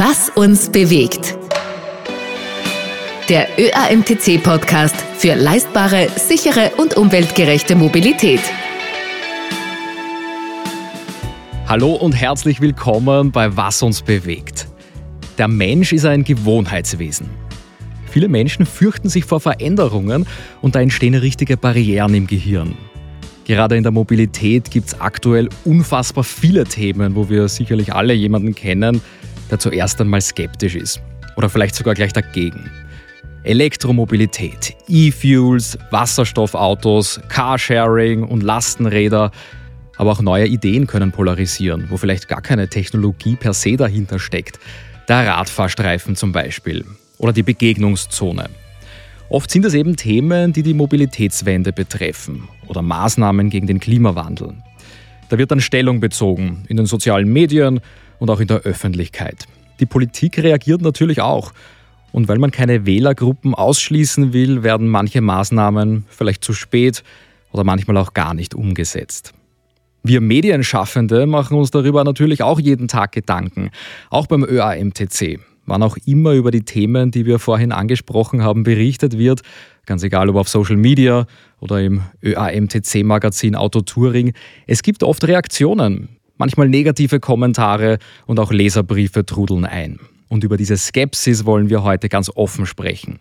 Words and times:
Was 0.00 0.28
uns 0.28 0.70
bewegt. 0.70 1.36
Der 3.28 3.48
ÖAMTC-Podcast 3.58 4.94
für 4.94 5.34
leistbare, 5.34 6.06
sichere 6.14 6.70
und 6.76 6.96
umweltgerechte 6.96 7.74
Mobilität. 7.74 8.38
Hallo 11.66 11.94
und 11.94 12.12
herzlich 12.12 12.60
willkommen 12.60 13.32
bei 13.32 13.56
Was 13.56 13.82
uns 13.82 14.02
bewegt. 14.02 14.68
Der 15.36 15.48
Mensch 15.48 15.92
ist 15.92 16.04
ein 16.04 16.22
Gewohnheitswesen. 16.22 17.28
Viele 18.08 18.28
Menschen 18.28 18.66
fürchten 18.66 19.08
sich 19.08 19.24
vor 19.24 19.40
Veränderungen 19.40 20.28
und 20.62 20.76
da 20.76 20.80
entstehen 20.80 21.16
richtige 21.16 21.56
Barrieren 21.56 22.14
im 22.14 22.28
Gehirn. 22.28 22.76
Gerade 23.46 23.76
in 23.76 23.82
der 23.82 23.90
Mobilität 23.90 24.70
gibt 24.70 24.88
es 24.88 25.00
aktuell 25.00 25.48
unfassbar 25.64 26.22
viele 26.22 26.66
Themen, 26.66 27.16
wo 27.16 27.28
wir 27.28 27.48
sicherlich 27.48 27.94
alle 27.94 28.12
jemanden 28.12 28.54
kennen, 28.54 29.00
der 29.50 29.58
zuerst 29.58 30.00
einmal 30.00 30.20
skeptisch 30.20 30.74
ist 30.74 31.00
oder 31.36 31.48
vielleicht 31.48 31.74
sogar 31.74 31.94
gleich 31.94 32.12
dagegen. 32.12 32.70
Elektromobilität, 33.44 34.76
E-Fuels, 34.88 35.78
Wasserstoffautos, 35.90 37.20
Carsharing 37.28 38.24
und 38.24 38.42
Lastenräder, 38.42 39.30
aber 39.96 40.12
auch 40.12 40.20
neue 40.20 40.46
Ideen 40.46 40.86
können 40.86 41.12
polarisieren, 41.12 41.86
wo 41.88 41.96
vielleicht 41.96 42.28
gar 42.28 42.42
keine 42.42 42.68
Technologie 42.68 43.36
per 43.36 43.54
se 43.54 43.76
dahinter 43.76 44.18
steckt. 44.18 44.58
Der 45.08 45.26
Radfahrstreifen 45.26 46.16
zum 46.16 46.32
Beispiel 46.32 46.84
oder 47.18 47.32
die 47.32 47.42
Begegnungszone. 47.42 48.50
Oft 49.30 49.50
sind 49.50 49.64
es 49.64 49.74
eben 49.74 49.96
Themen, 49.96 50.52
die 50.52 50.62
die 50.62 50.74
Mobilitätswende 50.74 51.72
betreffen 51.72 52.48
oder 52.66 52.82
Maßnahmen 52.82 53.50
gegen 53.50 53.66
den 53.66 53.78
Klimawandel. 53.78 54.54
Da 55.28 55.36
wird 55.36 55.50
dann 55.50 55.60
Stellung 55.60 56.00
bezogen 56.00 56.64
in 56.68 56.76
den 56.76 56.86
sozialen 56.86 57.30
Medien 57.30 57.80
und 58.18 58.30
auch 58.30 58.40
in 58.40 58.48
der 58.48 58.60
Öffentlichkeit. 58.60 59.46
Die 59.80 59.86
Politik 59.86 60.38
reagiert 60.38 60.82
natürlich 60.82 61.20
auch. 61.20 61.52
Und 62.10 62.28
weil 62.28 62.38
man 62.38 62.50
keine 62.50 62.86
Wählergruppen 62.86 63.54
ausschließen 63.54 64.32
will, 64.32 64.62
werden 64.62 64.88
manche 64.88 65.20
Maßnahmen 65.20 66.06
vielleicht 66.08 66.42
zu 66.42 66.52
spät 66.52 67.04
oder 67.52 67.64
manchmal 67.64 67.96
auch 67.98 68.14
gar 68.14 68.34
nicht 68.34 68.54
umgesetzt. 68.54 69.34
Wir 70.02 70.20
Medienschaffende 70.20 71.26
machen 71.26 71.56
uns 71.58 71.70
darüber 71.70 72.04
natürlich 72.04 72.42
auch 72.42 72.60
jeden 72.60 72.88
Tag 72.88 73.12
Gedanken, 73.12 73.70
auch 74.10 74.26
beim 74.26 74.44
ÖAMTC. 74.44 75.40
Wann 75.66 75.82
auch 75.82 75.98
immer 76.06 76.32
über 76.32 76.50
die 76.50 76.62
Themen, 76.62 77.10
die 77.10 77.26
wir 77.26 77.38
vorhin 77.38 77.72
angesprochen 77.72 78.42
haben, 78.42 78.62
berichtet 78.62 79.18
wird, 79.18 79.42
ganz 79.84 80.02
egal 80.02 80.30
ob 80.30 80.36
auf 80.36 80.48
Social 80.48 80.76
Media 80.76 81.26
oder 81.60 81.82
im 81.82 82.02
ÖAMTC-Magazin 82.24 83.54
Auto 83.54 83.82
Touring, 83.82 84.32
es 84.66 84.82
gibt 84.82 85.02
oft 85.02 85.24
Reaktionen, 85.24 86.08
manchmal 86.38 86.68
negative 86.68 87.20
Kommentare 87.20 87.98
und 88.26 88.40
auch 88.40 88.52
Leserbriefe 88.52 89.26
trudeln 89.26 89.64
ein. 89.64 89.98
Und 90.28 90.44
über 90.44 90.56
diese 90.56 90.76
Skepsis 90.76 91.46
wollen 91.46 91.70
wir 91.70 91.82
heute 91.82 92.08
ganz 92.08 92.30
offen 92.34 92.66
sprechen. 92.66 93.18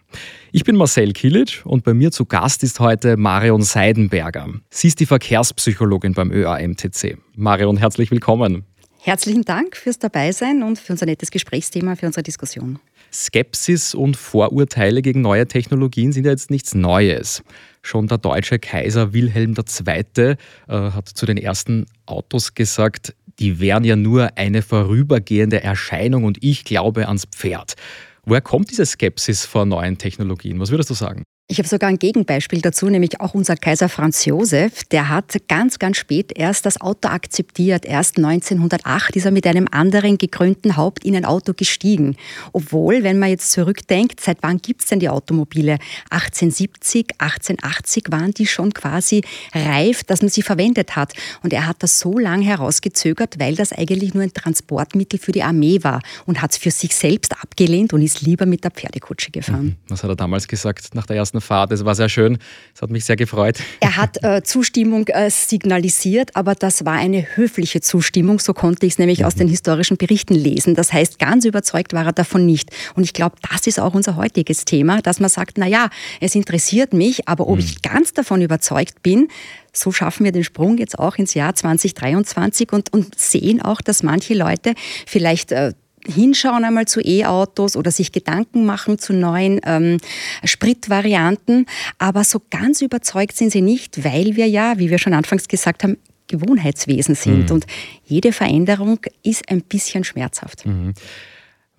Ich 0.51 0.63
bin 0.63 0.75
Marcel 0.75 1.13
Kilic 1.13 1.61
und 1.63 1.83
bei 1.83 1.93
mir 1.93 2.11
zu 2.11 2.25
Gast 2.25 2.63
ist 2.63 2.79
heute 2.79 3.15
Marion 3.15 3.61
Seidenberger. 3.61 4.47
Sie 4.69 4.87
ist 4.87 4.99
die 4.99 5.05
Verkehrspsychologin 5.05 6.13
beim 6.13 6.31
ÖAMTC. 6.31 7.17
Marion, 7.35 7.77
herzlich 7.77 8.11
willkommen. 8.11 8.65
Herzlichen 8.99 9.43
Dank 9.43 9.77
fürs 9.77 9.99
Dabeisein 9.99 10.63
und 10.63 10.79
für 10.79 10.91
unser 10.93 11.05
nettes 11.05 11.31
Gesprächsthema, 11.31 11.95
für 11.95 12.07
unsere 12.07 12.23
Diskussion. 12.23 12.79
Skepsis 13.11 13.95
und 13.95 14.17
Vorurteile 14.17 15.01
gegen 15.01 15.21
neue 15.21 15.47
Technologien 15.47 16.11
sind 16.11 16.25
ja 16.25 16.31
jetzt 16.31 16.51
nichts 16.51 16.75
Neues. 16.75 17.43
Schon 17.81 18.07
der 18.07 18.17
deutsche 18.17 18.59
Kaiser 18.59 19.13
Wilhelm 19.13 19.55
II. 19.55 20.03
Äh, 20.25 20.35
hat 20.67 21.07
zu 21.07 21.25
den 21.25 21.37
ersten 21.37 21.85
Autos 22.05 22.53
gesagt, 22.53 23.15
die 23.39 23.59
wären 23.59 23.83
ja 23.83 23.95
nur 23.95 24.37
eine 24.37 24.61
vorübergehende 24.61 25.61
Erscheinung 25.61 26.23
und 26.23 26.43
ich 26.43 26.65
glaube 26.65 27.07
ans 27.07 27.25
Pferd. 27.25 27.75
Woher 28.25 28.41
kommt 28.41 28.71
diese 28.71 28.85
Skepsis 28.85 29.45
vor 29.45 29.65
neuen 29.65 29.97
Technologien? 29.97 30.59
Was 30.59 30.71
würdest 30.71 30.89
du 30.89 30.93
sagen? 30.93 31.23
Ich 31.49 31.59
habe 31.59 31.67
sogar 31.69 31.89
ein 31.89 31.97
Gegenbeispiel 31.97 32.59
dazu, 32.59 32.89
nämlich 32.89 33.21
auch 33.21 33.33
unser 33.33 33.55
Kaiser 33.55 33.87
Franz 33.87 34.25
Josef. 34.25 34.83
Der 34.91 35.07
hat 35.07 35.33
ganz, 35.47 35.79
ganz 35.79 35.95
spät 35.95 36.37
erst 36.37 36.65
das 36.65 36.81
Auto 36.81 37.07
akzeptiert. 37.07 37.85
Erst 37.85 38.17
1908 38.17 39.15
ist 39.15 39.23
er 39.23 39.31
mit 39.31 39.47
einem 39.47 39.65
anderen 39.71 40.17
gekrönten 40.17 40.75
Haupt 40.75 41.05
in 41.05 41.15
ein 41.15 41.23
Auto 41.23 41.53
gestiegen. 41.53 42.17
Obwohl, 42.51 43.03
wenn 43.03 43.17
man 43.17 43.29
jetzt 43.29 43.53
zurückdenkt, 43.53 44.19
seit 44.19 44.39
wann 44.41 44.57
gibt 44.57 44.81
es 44.81 44.87
denn 44.87 44.99
die 44.99 45.07
Automobile? 45.07 45.77
1870, 46.09 47.13
1880 47.17 48.03
waren 48.09 48.33
die 48.33 48.45
schon 48.45 48.73
quasi 48.73 49.21
reif, 49.55 50.03
dass 50.03 50.21
man 50.21 50.29
sie 50.29 50.41
verwendet 50.41 50.97
hat. 50.97 51.13
Und 51.43 51.53
er 51.53 51.65
hat 51.65 51.77
das 51.79 51.97
so 51.97 52.19
lange 52.19 52.43
herausgezögert, 52.43 53.39
weil 53.39 53.55
das 53.55 53.71
eigentlich 53.71 54.13
nur 54.13 54.23
ein 54.23 54.33
Transportmittel 54.33 55.17
für 55.17 55.31
die 55.31 55.43
Armee 55.43 55.81
war 55.81 56.01
und 56.25 56.41
hat 56.41 56.51
es 56.51 56.57
für 56.57 56.71
sich 56.71 56.93
selbst 56.93 57.41
abgelehnt 57.41 57.93
und 57.93 58.01
ist 58.01 58.19
lieber 58.19 58.45
mit 58.45 58.65
der 58.65 58.71
Pferdekutsche 58.71 59.31
gefahren. 59.31 59.65
Mhm. 59.65 59.75
Was 59.87 60.03
hat 60.03 60.09
er 60.09 60.17
damals 60.17 60.49
gesagt 60.49 60.93
nach 60.93 61.05
der 61.05 61.15
ersten 61.15 61.36
ersten 61.37 61.41
Fahrt. 61.41 61.71
Es 61.71 61.85
war 61.85 61.95
sehr 61.95 62.09
schön. 62.09 62.37
Es 62.73 62.81
hat 62.81 62.89
mich 62.89 63.05
sehr 63.05 63.15
gefreut. 63.15 63.57
Er 63.79 63.97
hat 63.97 64.23
äh, 64.23 64.43
Zustimmung 64.43 65.07
äh, 65.07 65.29
signalisiert, 65.29 66.35
aber 66.35 66.55
das 66.55 66.85
war 66.85 66.93
eine 66.93 67.25
höfliche 67.35 67.81
Zustimmung. 67.81 68.39
So 68.39 68.53
konnte 68.53 68.85
ich 68.85 68.93
es 68.93 68.99
nämlich 68.99 69.19
mhm. 69.19 69.25
aus 69.25 69.35
den 69.35 69.47
historischen 69.47 69.97
Berichten 69.97 70.35
lesen. 70.35 70.75
Das 70.75 70.93
heißt, 70.93 71.19
ganz 71.19 71.45
überzeugt 71.45 71.93
war 71.93 72.05
er 72.05 72.13
davon 72.13 72.45
nicht. 72.45 72.71
Und 72.95 73.03
ich 73.03 73.13
glaube, 73.13 73.35
das 73.49 73.67
ist 73.67 73.79
auch 73.79 73.93
unser 73.93 74.15
heutiges 74.15 74.65
Thema, 74.65 75.01
dass 75.01 75.19
man 75.19 75.29
sagt, 75.29 75.57
na 75.57 75.67
ja, 75.67 75.89
es 76.19 76.35
interessiert 76.35 76.93
mich, 76.93 77.27
aber 77.27 77.47
ob 77.47 77.55
mhm. 77.55 77.61
ich 77.61 77.81
ganz 77.81 78.13
davon 78.13 78.41
überzeugt 78.41 79.01
bin, 79.03 79.27
so 79.73 79.91
schaffen 79.91 80.23
wir 80.23 80.31
den 80.31 80.43
Sprung 80.43 80.77
jetzt 80.77 80.97
auch 80.97 81.17
ins 81.17 81.35
Jahr 81.35 81.53
2023 81.53 82.73
und, 82.73 82.91
und 82.93 83.17
sehen 83.19 83.61
auch, 83.61 83.81
dass 83.81 84.01
manche 84.01 84.33
Leute 84.33 84.73
vielleicht 85.05 85.51
äh, 85.51 85.73
hinschauen 86.07 86.63
einmal 86.63 86.87
zu 86.87 87.01
E-Autos 87.01 87.75
oder 87.75 87.91
sich 87.91 88.11
Gedanken 88.11 88.65
machen 88.65 88.97
zu 88.97 89.13
neuen 89.13 89.59
ähm, 89.65 89.97
Spritvarianten. 90.43 91.65
Aber 91.97 92.23
so 92.23 92.41
ganz 92.49 92.81
überzeugt 92.81 93.35
sind 93.35 93.51
sie 93.51 93.61
nicht, 93.61 94.03
weil 94.03 94.35
wir 94.35 94.47
ja, 94.47 94.79
wie 94.79 94.89
wir 94.89 94.97
schon 94.97 95.13
anfangs 95.13 95.47
gesagt 95.47 95.83
haben, 95.83 95.97
Gewohnheitswesen 96.27 97.15
sind. 97.15 97.49
Mhm. 97.49 97.55
Und 97.55 97.67
jede 98.05 98.31
Veränderung 98.31 98.99
ist 99.23 99.49
ein 99.49 99.61
bisschen 99.61 100.03
schmerzhaft. 100.03 100.65
Mhm. 100.65 100.93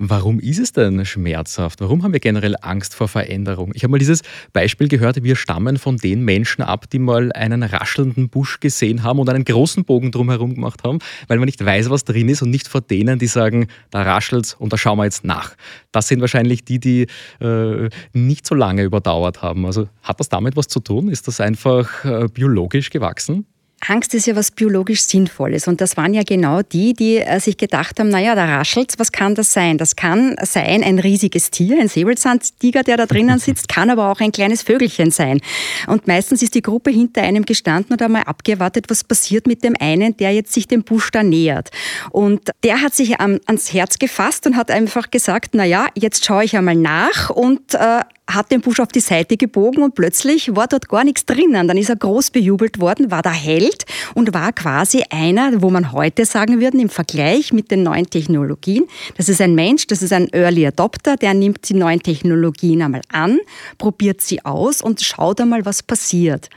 Warum 0.01 0.39
ist 0.39 0.61
es 0.61 0.71
denn 0.71 1.05
schmerzhaft? 1.05 1.81
Warum 1.81 2.05
haben 2.05 2.13
wir 2.13 2.21
generell 2.21 2.55
Angst 2.61 2.95
vor 2.95 3.09
Veränderung? 3.09 3.73
Ich 3.75 3.83
habe 3.83 3.91
mal 3.91 3.99
dieses 3.99 4.23
Beispiel 4.53 4.87
gehört, 4.87 5.25
wir 5.25 5.35
stammen 5.35 5.77
von 5.77 5.97
den 5.97 6.25
Menschen 6.25 6.63
ab, 6.63 6.89
die 6.89 7.01
mal 7.01 7.33
einen 7.33 7.65
raschelnden 7.65 8.29
Busch 8.29 8.61
gesehen 8.61 9.03
haben 9.03 9.19
und 9.19 9.29
einen 9.29 9.45
großen 9.45 9.85
Bogen 9.85 10.13
drumherum 10.13 10.55
gemacht 10.55 10.85
haben, 10.85 11.01
weil 11.27 11.39
man 11.39 11.47
nicht 11.47 11.65
weiß, 11.65 11.91
was 11.91 12.05
drin 12.05 12.29
ist 12.29 12.43
und 12.43 12.51
nicht 12.51 12.69
vor 12.69 12.81
denen, 12.81 13.19
die 13.19 13.27
sagen, 13.27 13.67
da 13.91 14.03
raschelt's 14.03 14.55
und 14.55 14.73
da 14.73 14.79
schauen 14.79 14.99
wir 14.99 15.05
jetzt 15.05 15.25
nach. 15.25 15.57
Das 15.91 16.07
sind 16.07 16.21
wahrscheinlich 16.21 16.65
die, 16.65 16.79
die 16.79 17.09
äh, 17.41 17.89
nicht 18.13 18.47
so 18.47 18.55
lange 18.55 18.85
überdauert 18.85 19.43
haben. 19.43 19.67
Also 19.67 19.89
hat 20.05 20.21
das 20.21 20.29
damit 20.29 20.55
was 20.55 20.69
zu 20.69 20.79
tun? 20.79 21.09
Ist 21.09 21.27
das 21.27 21.41
einfach 21.41 22.05
äh, 22.05 22.29
biologisch 22.33 22.91
gewachsen? 22.91 23.47
Angst 23.87 24.13
ist 24.15 24.27
ja 24.27 24.35
was 24.35 24.51
biologisch 24.51 25.03
Sinnvolles. 25.03 25.69
Und 25.69 25.81
das 25.81 25.97
waren 25.97 26.13
ja 26.13 26.23
genau 26.23 26.63
die, 26.63 26.95
die 26.95 27.19
äh, 27.19 27.41
sich 27.41 27.57
gedacht 27.57 27.99
haben, 28.01 28.09
naja, 28.09 28.35
da 28.35 28.45
raschelt's, 28.45 28.99
was 28.99 29.13
kann 29.13 29.35
das 29.35 29.53
sein? 29.53 29.79
Das 29.79 29.97
kann 29.97 30.37
sein 30.43 30.83
ein 30.83 30.99
riesiges 30.99 31.51
Tier, 31.51 31.79
ein 31.81 31.89
Säbelzahntiger, 31.89 32.83
der 32.83 32.97
da 32.97 33.07
drinnen 33.07 33.39
sitzt, 33.39 33.69
kann 33.69 33.91
aber 33.91 34.11
auch 34.11 34.21
ein 34.21 34.33
kleines 34.33 34.63
Vögelchen 34.63 35.11
sein. 35.11 35.41
Und 35.87 36.07
meistens 36.07 36.43
ist 36.43 36.55
die 36.55 36.63
Gruppe 36.63 36.91
hinter 36.91 37.23
einem 37.23 37.45
gestanden 37.45 37.93
und 37.93 38.03
einmal 38.03 38.25
abgewartet, 38.25 38.87
was 38.89 39.05
passiert 39.05 39.47
mit 39.47 39.63
dem 39.63 39.75
einen, 39.79 40.17
der 40.17 40.33
jetzt 40.33 40.53
sich 40.53 40.67
dem 40.67 40.83
Busch 40.83 41.11
da 41.11 41.23
nähert. 41.23 41.71
Und 42.11 42.51
der 42.65 42.81
hat 42.83 42.95
sich 42.95 43.21
ans 43.21 43.73
Herz 43.73 43.99
gefasst 43.99 44.47
und 44.47 44.57
hat 44.57 44.71
einfach 44.71 45.11
gesagt, 45.11 45.55
naja, 45.55 45.87
jetzt 45.95 46.25
schaue 46.25 46.45
ich 46.45 46.57
einmal 46.57 46.77
nach 46.77 47.31
und 47.31 47.75
äh, 47.75 48.01
hat 48.29 48.51
den 48.51 48.61
Busch 48.61 48.79
auf 48.79 48.89
die 48.89 49.01
Seite 49.01 49.37
gebogen 49.37 49.83
und 49.83 49.95
plötzlich 49.95 50.55
war 50.55 50.67
dort 50.67 50.89
gar 50.89 51.05
nichts 51.05 51.25
drinnen. 51.25 51.67
Dann 51.67 51.79
ist 51.79 51.89
er 51.89 51.97
groß 51.97 52.31
bejubelt 52.31 52.79
worden, 52.81 53.11
war 53.11 53.23
der 53.23 53.33
Held 53.69 53.85
und 54.15 54.35
war 54.35 54.53
quasi 54.53 55.05
einer, 55.11 55.63
wo 55.63 55.71
man 55.71 55.93
heute 55.93 56.25
sagen 56.25 56.61
würde, 56.61 56.79
im 56.79 56.89
Vergleich 56.89 57.53
mit 57.53 57.71
den 57.71 57.83
neuen 57.83 58.09
Technologien, 58.09 58.87
das 59.17 59.29
ist 59.29 59.41
ein 59.41 59.55
Mensch, 59.55 59.87
das 59.87 60.03
ist 60.03 60.13
ein 60.13 60.29
Early 60.33 60.67
Adopter, 60.67 61.17
der 61.17 61.35
nimmt 61.35 61.69
die 61.69 61.75
neuen 61.75 62.03
Technologien 62.03 62.83
einmal 62.83 63.03
an, 63.13 63.39
probiert 63.79 64.21
sie 64.21 64.45
aus 64.45 64.83
und 64.83 65.01
schaut 65.01 65.41
einmal, 65.41 65.65
was 65.65 65.83
passiert 65.83 66.49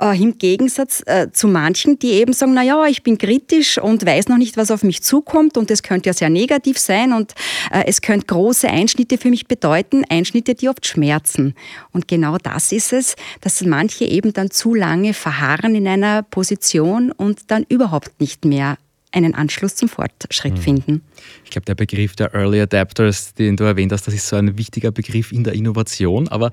äh, 0.00 0.20
im 0.20 0.38
Gegensatz 0.38 1.02
äh, 1.06 1.28
zu 1.32 1.48
manchen, 1.48 1.98
die 1.98 2.12
eben 2.12 2.32
sagen, 2.32 2.54
na 2.54 2.62
ja, 2.62 2.86
ich 2.86 3.02
bin 3.02 3.18
kritisch 3.18 3.78
und 3.78 4.04
weiß 4.04 4.28
noch 4.28 4.38
nicht, 4.38 4.56
was 4.56 4.70
auf 4.70 4.82
mich 4.82 5.02
zukommt 5.02 5.56
und 5.56 5.70
es 5.70 5.82
könnte 5.82 6.08
ja 6.08 6.12
sehr 6.12 6.30
negativ 6.30 6.78
sein 6.78 7.12
und 7.12 7.34
äh, 7.70 7.84
es 7.86 8.00
könnte 8.00 8.26
große 8.26 8.68
Einschnitte 8.68 9.18
für 9.18 9.30
mich 9.30 9.46
bedeuten, 9.46 10.04
Einschnitte, 10.08 10.54
die 10.54 10.68
oft 10.68 10.86
schmerzen. 10.86 11.54
Und 11.92 12.08
genau 12.08 12.38
das 12.38 12.72
ist 12.72 12.92
es, 12.92 13.16
dass 13.40 13.60
manche 13.62 14.04
eben 14.04 14.32
dann 14.32 14.50
zu 14.50 14.74
lange 14.74 15.14
verharren 15.14 15.74
in 15.74 15.86
einer 15.86 16.22
Position 16.22 17.12
und 17.12 17.50
dann 17.50 17.64
überhaupt 17.68 18.20
nicht 18.20 18.44
mehr 18.44 18.76
einen 19.12 19.34
Anschluss 19.34 19.74
zum 19.74 19.88
Fortschritt 19.88 20.54
mhm. 20.54 20.60
finden. 20.60 21.02
Ich 21.44 21.50
glaube, 21.50 21.64
der 21.64 21.74
Begriff 21.74 22.16
der 22.16 22.32
Early 22.34 22.60
Adapters, 22.60 23.34
den 23.34 23.56
du 23.56 23.64
erwähnt 23.64 23.92
hast, 23.92 24.06
das 24.06 24.14
ist 24.14 24.28
so 24.28 24.36
ein 24.36 24.56
wichtiger 24.56 24.92
Begriff 24.92 25.32
in 25.32 25.44
der 25.44 25.54
Innovation, 25.54 26.28
aber 26.28 26.50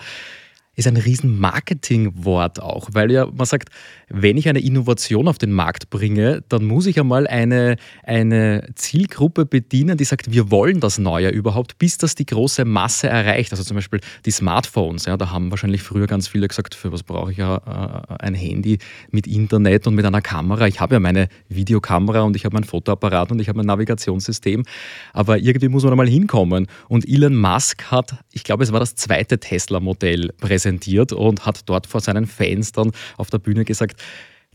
ist 0.77 0.87
ein 0.87 0.95
riesen 0.95 1.39
Marketingwort 1.39 2.61
auch, 2.61 2.89
weil 2.93 3.11
ja 3.11 3.25
man 3.25 3.47
sagt, 3.47 3.69
wenn 4.09 4.37
ich 4.37 4.47
eine 4.47 4.59
Innovation 4.59 5.27
auf 5.27 5.39
den 5.39 5.51
Markt 5.51 5.89
bringe, 5.89 6.43
dann 6.49 6.65
muss 6.65 6.85
ich 6.85 6.99
einmal 6.99 7.25
eine, 7.25 7.77
eine 8.03 8.69
Zielgruppe 8.75 9.47
bedienen, 9.47 9.97
die 9.97 10.03
sagt, 10.03 10.31
wir 10.31 10.51
wollen 10.51 10.79
das 10.79 10.99
Neue 10.99 11.29
überhaupt, 11.29 11.79
bis 11.79 11.97
das 11.97 12.13
die 12.13 12.27
große 12.27 12.63
Masse 12.63 13.07
erreicht. 13.07 13.51
Also 13.51 13.63
zum 13.63 13.75
Beispiel 13.75 14.01
die 14.25 14.31
Smartphones, 14.31 15.05
ja, 15.05 15.17
da 15.17 15.31
haben 15.31 15.49
wahrscheinlich 15.49 15.81
früher 15.81 16.05
ganz 16.05 16.27
viele 16.27 16.47
gesagt, 16.47 16.75
für 16.75 16.91
was 16.91 17.01
brauche 17.01 17.31
ich 17.31 17.39
ja 17.39 18.05
äh, 18.09 18.13
ein 18.19 18.35
Handy 18.35 18.77
mit 19.09 19.25
Internet 19.25 19.87
und 19.87 19.95
mit 19.95 20.05
einer 20.05 20.21
Kamera. 20.21 20.67
Ich 20.67 20.79
habe 20.79 20.93
ja 20.93 20.99
meine 20.99 21.27
Videokamera 21.49 22.21
und 22.21 22.35
ich 22.35 22.45
habe 22.45 22.53
mein 22.53 22.65
Fotoapparat 22.65 23.31
und 23.31 23.41
ich 23.41 23.49
habe 23.49 23.57
mein 23.57 23.65
Navigationssystem, 23.65 24.63
aber 25.11 25.39
irgendwie 25.39 25.69
muss 25.69 25.83
man 25.83 25.93
einmal 25.93 26.07
hinkommen. 26.07 26.67
Und 26.87 27.09
Elon 27.09 27.35
Musk 27.35 27.85
hat, 27.85 28.15
ich 28.31 28.43
glaube, 28.43 28.63
es 28.63 28.71
war 28.71 28.79
das 28.79 28.93
zweite 28.93 29.39
Tesla-Modell 29.39 30.33
präsentiert 30.39 30.66
präsentiert 30.67 31.13
und 31.13 31.45
hat 31.45 31.61
dort 31.67 31.87
vor 31.87 32.01
seinen 32.01 32.25
Fans 32.25 32.73
dann 32.73 32.91
auf 33.17 33.29
der 33.29 33.39
Bühne 33.39 33.63
gesagt, 33.63 34.01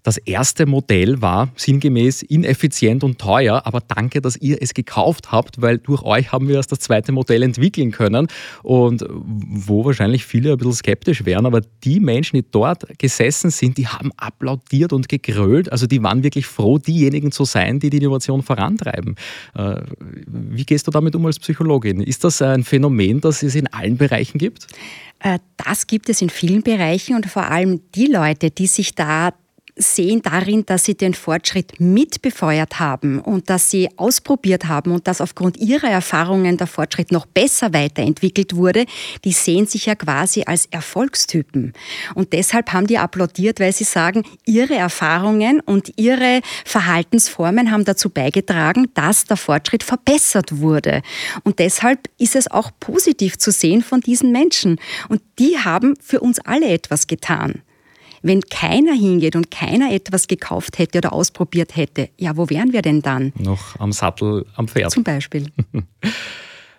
das 0.02 0.16
erste 0.19 0.66
Modell 0.66 1.22
war 1.22 1.52
sinngemäß 1.54 2.22
ineffizient 2.22 3.04
und 3.04 3.19
teuer, 3.20 3.62
aber 3.64 3.81
danke, 3.81 4.20
dass 4.20 4.37
ihr 4.37 4.60
es 4.60 4.75
gekauft 4.75 5.31
habt, 5.31 5.62
weil 5.62 5.78
durch 5.78 6.02
euch 6.02 6.32
haben 6.32 6.49
wir 6.49 6.56
erst 6.56 6.72
das 6.72 6.81
zweite 6.81 7.12
Modell 7.12 7.43
entwickeln 7.43 7.93
können. 7.93 8.26
Und 8.62 9.04
wo 9.08 9.84
wahrscheinlich 9.84 10.25
viele 10.25 10.52
ein 10.52 10.58
bisschen 10.58 10.72
skeptisch 10.72 11.25
wären, 11.25 11.46
aber 11.46 11.60
die 11.84 12.00
Menschen, 12.00 12.37
die 12.37 12.44
dort 12.50 12.99
gesessen 12.99 13.50
sind, 13.50 13.78
die 13.78 13.87
haben 13.87 14.10
applaudiert 14.16 14.93
und 14.93 15.08
gegrölt. 15.08 15.70
Also 15.70 15.87
die 15.87 16.02
waren 16.02 16.25
wirklich 16.25 16.46
froh, 16.46 16.78
diejenigen 16.78 17.31
zu 17.31 17.44
sein, 17.44 17.78
die 17.78 17.90
die 17.90 17.99
Innovation 17.99 18.43
vorantreiben. 18.43 19.14
Äh, 19.54 19.82
wie 20.26 20.64
gehst 20.64 20.87
du 20.88 20.90
damit 20.90 21.14
um 21.14 21.25
als 21.26 21.38
Psychologin? 21.38 22.00
Ist 22.00 22.25
das 22.25 22.43
ein 22.43 22.64
Phänomen, 22.64 23.20
das 23.20 23.43
es 23.43 23.54
in 23.54 23.69
allen 23.69 23.96
Bereichen 23.96 24.38
gibt? 24.38 24.66
Äh, 25.20 25.38
das 25.56 25.87
gibt 25.87 26.08
es 26.08 26.20
in 26.22 26.31
vielen 26.31 26.62
Bereichen 26.62 27.14
und 27.14 27.26
vor 27.26 27.44
allem 27.44 27.81
die 27.94 28.06
Leute, 28.06 28.50
die 28.50 28.66
sich 28.66 28.96
da 28.96 29.32
sehen 29.76 30.20
darin, 30.22 30.66
dass 30.66 30.84
sie 30.84 30.94
den 30.94 31.14
Fortschritt 31.14 31.80
mitbefeuert 31.80 32.78
haben 32.78 33.20
und 33.20 33.48
dass 33.48 33.70
sie 33.70 33.88
ausprobiert 33.96 34.66
haben 34.66 34.92
und 34.92 35.06
dass 35.06 35.20
aufgrund 35.20 35.56
ihrer 35.56 35.88
Erfahrungen 35.88 36.58
der 36.58 36.66
Fortschritt 36.66 37.10
noch 37.10 37.26
besser 37.26 37.72
weiterentwickelt 37.72 38.54
wurde, 38.54 38.84
die 39.24 39.32
sehen 39.32 39.66
sich 39.66 39.86
ja 39.86 39.94
quasi 39.94 40.44
als 40.46 40.66
Erfolgstypen. 40.66 41.72
Und 42.14 42.32
deshalb 42.32 42.72
haben 42.72 42.86
die 42.86 42.98
applaudiert, 42.98 43.60
weil 43.60 43.72
sie 43.72 43.84
sagen, 43.84 44.24
ihre 44.44 44.74
Erfahrungen 44.74 45.60
und 45.60 45.92
ihre 45.96 46.40
Verhaltensformen 46.64 47.70
haben 47.70 47.84
dazu 47.84 48.10
beigetragen, 48.10 48.88
dass 48.94 49.25
der 49.25 49.36
Fortschritt 49.36 49.82
verbessert 49.82 50.58
wurde. 50.58 51.02
Und 51.44 51.58
deshalb 51.58 52.10
ist 52.18 52.36
es 52.36 52.50
auch 52.50 52.70
positiv 52.78 53.38
zu 53.38 53.50
sehen 53.50 53.82
von 53.82 54.00
diesen 54.00 54.32
Menschen. 54.32 54.78
Und 55.08 55.22
die 55.38 55.58
haben 55.58 55.94
für 56.00 56.20
uns 56.20 56.38
alle 56.40 56.68
etwas 56.68 57.06
getan. 57.06 57.62
Wenn 58.22 58.40
keiner 58.42 58.92
hingeht 58.92 59.34
und 59.36 59.50
keiner 59.50 59.92
etwas 59.92 60.28
gekauft 60.28 60.78
hätte 60.78 60.98
oder 60.98 61.12
ausprobiert 61.12 61.76
hätte, 61.76 62.08
ja, 62.16 62.36
wo 62.36 62.48
wären 62.48 62.72
wir 62.72 62.82
denn 62.82 63.02
dann? 63.02 63.32
Noch 63.36 63.78
am 63.80 63.92
Sattel 63.92 64.46
am 64.54 64.69
Pferd. 64.69 64.92
Zum 64.92 65.04
Beispiel. 65.04 65.48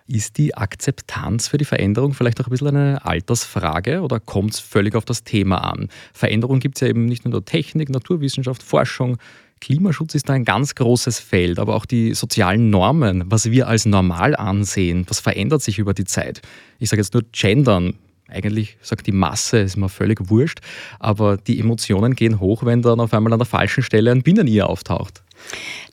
Ist 0.07 0.37
die 0.37 0.55
Akzeptanz 0.55 1.47
für 1.47 1.57
die 1.57 1.65
Veränderung 1.65 2.13
vielleicht 2.13 2.41
auch 2.41 2.47
ein 2.47 2.51
bisschen 2.51 2.67
eine 2.67 3.05
Altersfrage 3.05 4.01
oder 4.01 4.19
kommt 4.19 4.53
es 4.53 4.59
völlig 4.59 4.95
auf 4.95 5.05
das 5.05 5.23
Thema 5.23 5.59
an? 5.63 5.87
Veränderung 6.13 6.59
gibt 6.59 6.75
es 6.77 6.81
ja 6.81 6.87
eben 6.87 7.05
nicht 7.05 7.23
nur 7.23 7.33
in 7.33 7.39
der 7.39 7.45
Technik, 7.45 7.89
Naturwissenschaft, 7.89 8.63
Forschung. 8.63 9.17
Klimaschutz 9.61 10.13
ist 10.13 10.27
da 10.27 10.33
ein 10.33 10.43
ganz 10.43 10.75
großes 10.75 11.19
Feld, 11.19 11.57
aber 11.57 11.75
auch 11.75 11.85
die 11.85 12.13
sozialen 12.15 12.69
Normen, 12.69 13.23
was 13.27 13.49
wir 13.49 13.69
als 13.69 13.85
normal 13.85 14.35
ansehen, 14.35 15.05
das 15.05 15.21
verändert 15.21 15.61
sich 15.61 15.79
über 15.79 15.93
die 15.93 16.03
Zeit. 16.03 16.41
Ich 16.79 16.89
sage 16.89 17.01
jetzt 17.01 17.13
nur 17.13 17.23
Gendern 17.31 17.93
eigentlich 18.33 18.77
sagt 18.81 19.07
die 19.07 19.11
Masse, 19.11 19.59
ist 19.59 19.77
mir 19.77 19.89
völlig 19.89 20.29
wurscht, 20.29 20.59
aber 20.99 21.37
die 21.37 21.59
Emotionen 21.59 22.15
gehen 22.15 22.39
hoch, 22.39 22.65
wenn 22.65 22.81
dann 22.81 22.99
auf 22.99 23.13
einmal 23.13 23.33
an 23.33 23.39
der 23.39 23.45
falschen 23.45 23.83
Stelle 23.83 24.11
ein 24.11 24.23
Binnenier 24.23 24.69
auftaucht. 24.69 25.23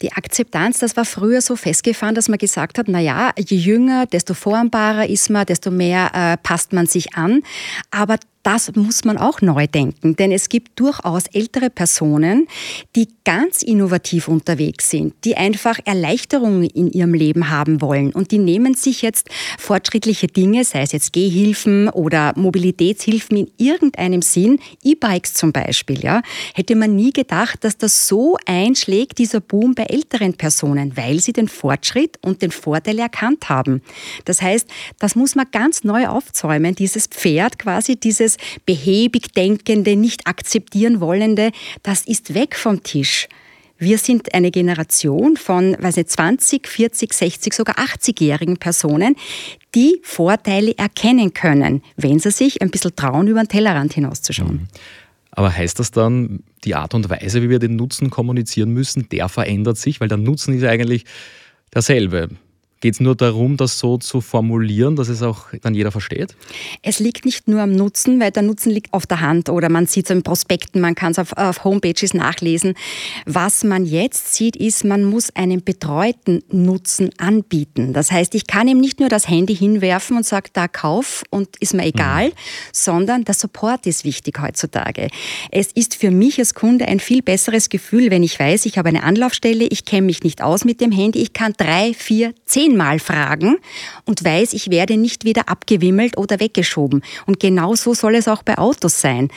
Die 0.03 0.13
Akzeptanz, 0.13 0.79
das 0.79 0.97
war 0.97 1.05
früher 1.05 1.41
so 1.41 1.57
festgefahren, 1.57 2.15
dass 2.15 2.29
man 2.29 2.39
gesagt 2.39 2.79
hat, 2.79 2.89
na 2.89 3.01
ja, 3.01 3.33
je 3.39 3.57
jünger, 3.57 4.07
desto 4.07 4.35
formbarer 4.35 5.09
ist 5.09 5.31
man, 5.31 5.47
desto 5.47 5.71
mehr 5.71 6.11
äh, 6.15 6.37
passt 6.43 6.73
man 6.73 6.87
sich 6.87 7.15
an. 7.15 7.43
Aber 7.91 8.17
das 8.43 8.75
muss 8.75 9.05
man 9.05 9.19
auch 9.19 9.43
neu 9.43 9.67
denken, 9.67 10.17
denn 10.17 10.33
es 10.33 10.49
gibt 10.49 10.81
durchaus 10.81 11.27
ältere 11.27 11.69
Personen, 11.69 12.47
die 12.97 13.09
ganz 13.25 13.63
innovativ 13.63 14.29
unterwegs 14.29 14.89
sind, 14.89 15.15
die 15.25 15.37
einfach 15.37 15.79
Erleichterungen 15.85 16.65
in 16.65 16.91
ihrem 16.91 17.13
Leben 17.13 17.51
haben 17.51 17.83
wollen 17.83 18.13
und 18.13 18.31
die 18.31 18.39
nehmen 18.39 18.75
sich 18.75 19.03
jetzt 19.03 19.29
fortschrittliche 19.59 20.27
Dinge, 20.27 20.65
sei 20.65 20.83
es 20.83 20.93
jetzt 20.93 21.13
Gehhilfen 21.13 21.91
oder 21.91 22.33
Mobilitätshilfen 22.37 23.37
in 23.37 23.51
irgendeinem 23.59 24.23
Sinn, 24.23 24.59
E-Bikes 24.83 25.35
zum 25.35 25.53
Beispiel, 25.53 26.03
ja, 26.03 26.23
hätte 26.55 26.77
man 26.77 26.97
nie 26.97 27.13
gedacht, 27.13 27.63
dass 27.63 27.77
das 27.77 28.09
so 28.09 28.39
einschlägt, 28.47 29.19
dieser 29.19 29.40
Boom 29.41 29.75
bei 29.75 29.85
älteren 29.85 30.35
Personen, 30.35 30.97
weil 30.97 31.21
sie 31.21 31.33
den 31.33 31.49
Fortschritt 31.49 32.19
und 32.23 32.43
den 32.43 32.51
Vorteil 32.51 32.99
erkannt 32.99 33.49
haben. 33.49 33.83
Das 34.25 34.41
heißt, 34.41 34.69
das 34.99 35.17
muss 35.17 35.35
man 35.35 35.47
ganz 35.51 35.85
neu 35.85 36.07
aufzäumen, 36.07 36.75
dieses 36.75 37.07
Pferd 37.07 37.59
quasi, 37.59 37.97
dieses 37.97 38.21
dieses 38.21 38.37
behäbig 38.67 39.33
denkende, 39.33 39.97
nicht 39.97 40.27
akzeptieren 40.27 41.01
wollende, 41.01 41.53
das 41.83 42.03
ist 42.07 42.35
weg 42.35 42.57
vom 42.57 42.83
Tisch. 42.83 43.29
Wir 43.79 43.97
sind 43.97 44.35
eine 44.35 44.51
Generation 44.51 45.39
von 45.39 45.75
weiß 45.79 45.97
nicht, 45.97 46.11
20, 46.11 46.69
40, 46.69 47.15
60, 47.15 47.55
sogar 47.55 47.77
80-jährigen 47.77 48.59
Personen, 48.59 49.17
die 49.75 50.01
Vorteile 50.03 50.77
erkennen 50.77 51.33
können, 51.33 51.83
wenn 51.97 52.19
sie 52.19 52.31
sich 52.31 52.61
ein 52.61 52.71
bisschen 52.71 52.95
trauen, 52.95 53.27
über 53.27 53.43
den 53.43 53.49
Tellerrand 53.49 53.95
hinauszuschauen. 53.95 54.55
Mhm. 54.55 54.69
Aber 55.33 55.55
heißt 55.55 55.79
das 55.79 55.91
dann, 55.91 56.43
die 56.65 56.75
Art 56.75 56.95
und 56.95 57.09
Weise, 57.09 57.43
wie 57.43 57.51
wir 57.51 57.59
den 57.59 57.77
Nutzen 57.77 58.11
kommunizieren 58.11 58.71
müssen, 58.73 59.09
der 59.09 59.29
verändert 59.29 59.79
sich? 59.79 60.01
Weil 60.01 60.09
der 60.09 60.19
Nutzen 60.19 60.55
ist 60.55 60.65
eigentlich 60.65 61.05
derselbe. 61.73 62.29
Geht 62.81 62.95
es 62.95 63.01
nur 63.01 63.15
darum, 63.15 63.59
das 63.59 63.79
so 63.79 63.99
zu 63.99 64.23
formulieren, 64.23 64.97
dass 64.97 65.09
es 65.09 65.23
auch 65.23 65.49
dann 65.61 65.75
jeder 65.75 65.93
versteht? 65.93 66.35
Es 66.81 66.99
liegt 66.99 67.27
nicht 67.27 67.47
nur 67.47 67.61
am 67.61 67.73
Nutzen, 67.73 68.19
weil 68.21 68.31
der 68.31 68.43
Nutzen 68.43 68.71
liegt 68.71 68.95
auf 68.95 69.07
der 69.07 69.21
Hand 69.21 69.51
oder 69.51 69.69
man 69.69 69.87
sieht 69.87 70.07
es 70.07 70.11
in 70.11 70.23
Prospekten, 70.23 70.81
man 70.81 70.95
kann 70.95 71.13
es 71.13 71.19
auf, 71.19 71.37
auf 71.37 71.63
Homepages 71.63 72.15
nachlesen. 72.15 72.73
Was 73.27 73.65
man 73.65 73.85
jetzt 73.85 74.35
sieht, 74.35 74.57
ist, 74.57 74.85
man 74.85 75.05
muss 75.05 75.29
einen 75.37 75.63
betreuten 75.63 76.43
Nutzen 76.51 77.11
anbieten. 77.19 77.93
Das 77.93 78.11
heißt, 78.11 78.35
ich 78.35 78.47
kann 78.47 78.67
ihm 78.67 78.81
nicht 78.81 78.99
nur 78.99 79.11
das 79.11 79.29
Handy 79.29 79.55
hinwerfen 79.55 80.17
und 80.17 80.25
sage, 80.25 80.49
da 80.55 80.67
kauf 80.67 81.23
und 81.29 81.59
ist 81.59 81.75
mir 81.75 81.85
egal, 81.85 82.29
mhm. 82.29 82.33
sondern 82.73 83.25
der 83.25 83.35
Support 83.35 83.87
ist 83.87 84.05
wichtig 84.05 84.41
heutzutage. 84.41 85.09
Es 85.51 85.71
ist 85.73 85.97
für 85.97 86.11
mich 86.11 86.39
als 86.39 86.55
Kunde 86.55 86.89
ein 86.89 86.99
viel 86.99 87.21
besseres 87.21 87.69
Gefühl, 87.69 88.11
wenn 88.11 88.23
ich 88.23 88.41
weiß, 88.41 88.65
ich 88.65 88.79
habe 88.79 88.89
eine 88.89 89.03
Anlaufstelle, 89.03 89.67
ich 89.67 89.85
kenne 89.85 90.07
mich 90.07 90.23
nicht 90.23 90.43
aus 90.43 90.65
mit 90.65 90.81
dem 90.81 90.93
Handy, 90.93 91.21
ich 91.21 91.35
kann 91.35 91.53
drei, 91.59 91.93
vier, 91.93 92.33
zehn 92.47 92.70
zehnmal 92.71 92.99
fragen 92.99 93.57
und 94.05 94.25
weiß, 94.25 94.53
ich 94.53 94.71
werde 94.71 94.97
nicht 94.97 95.25
wieder 95.25 95.49
abgewimmelt 95.49 96.17
oder 96.17 96.41
weggeschoben. 96.41 97.03
Und 97.27 97.41
genau 97.41 97.75
so 97.75 97.95
soll 97.95 98.15
es 98.15 98.29
auch 98.29 98.43
bei 98.43 98.59
Autos 98.59 99.01
sein. 99.01 99.29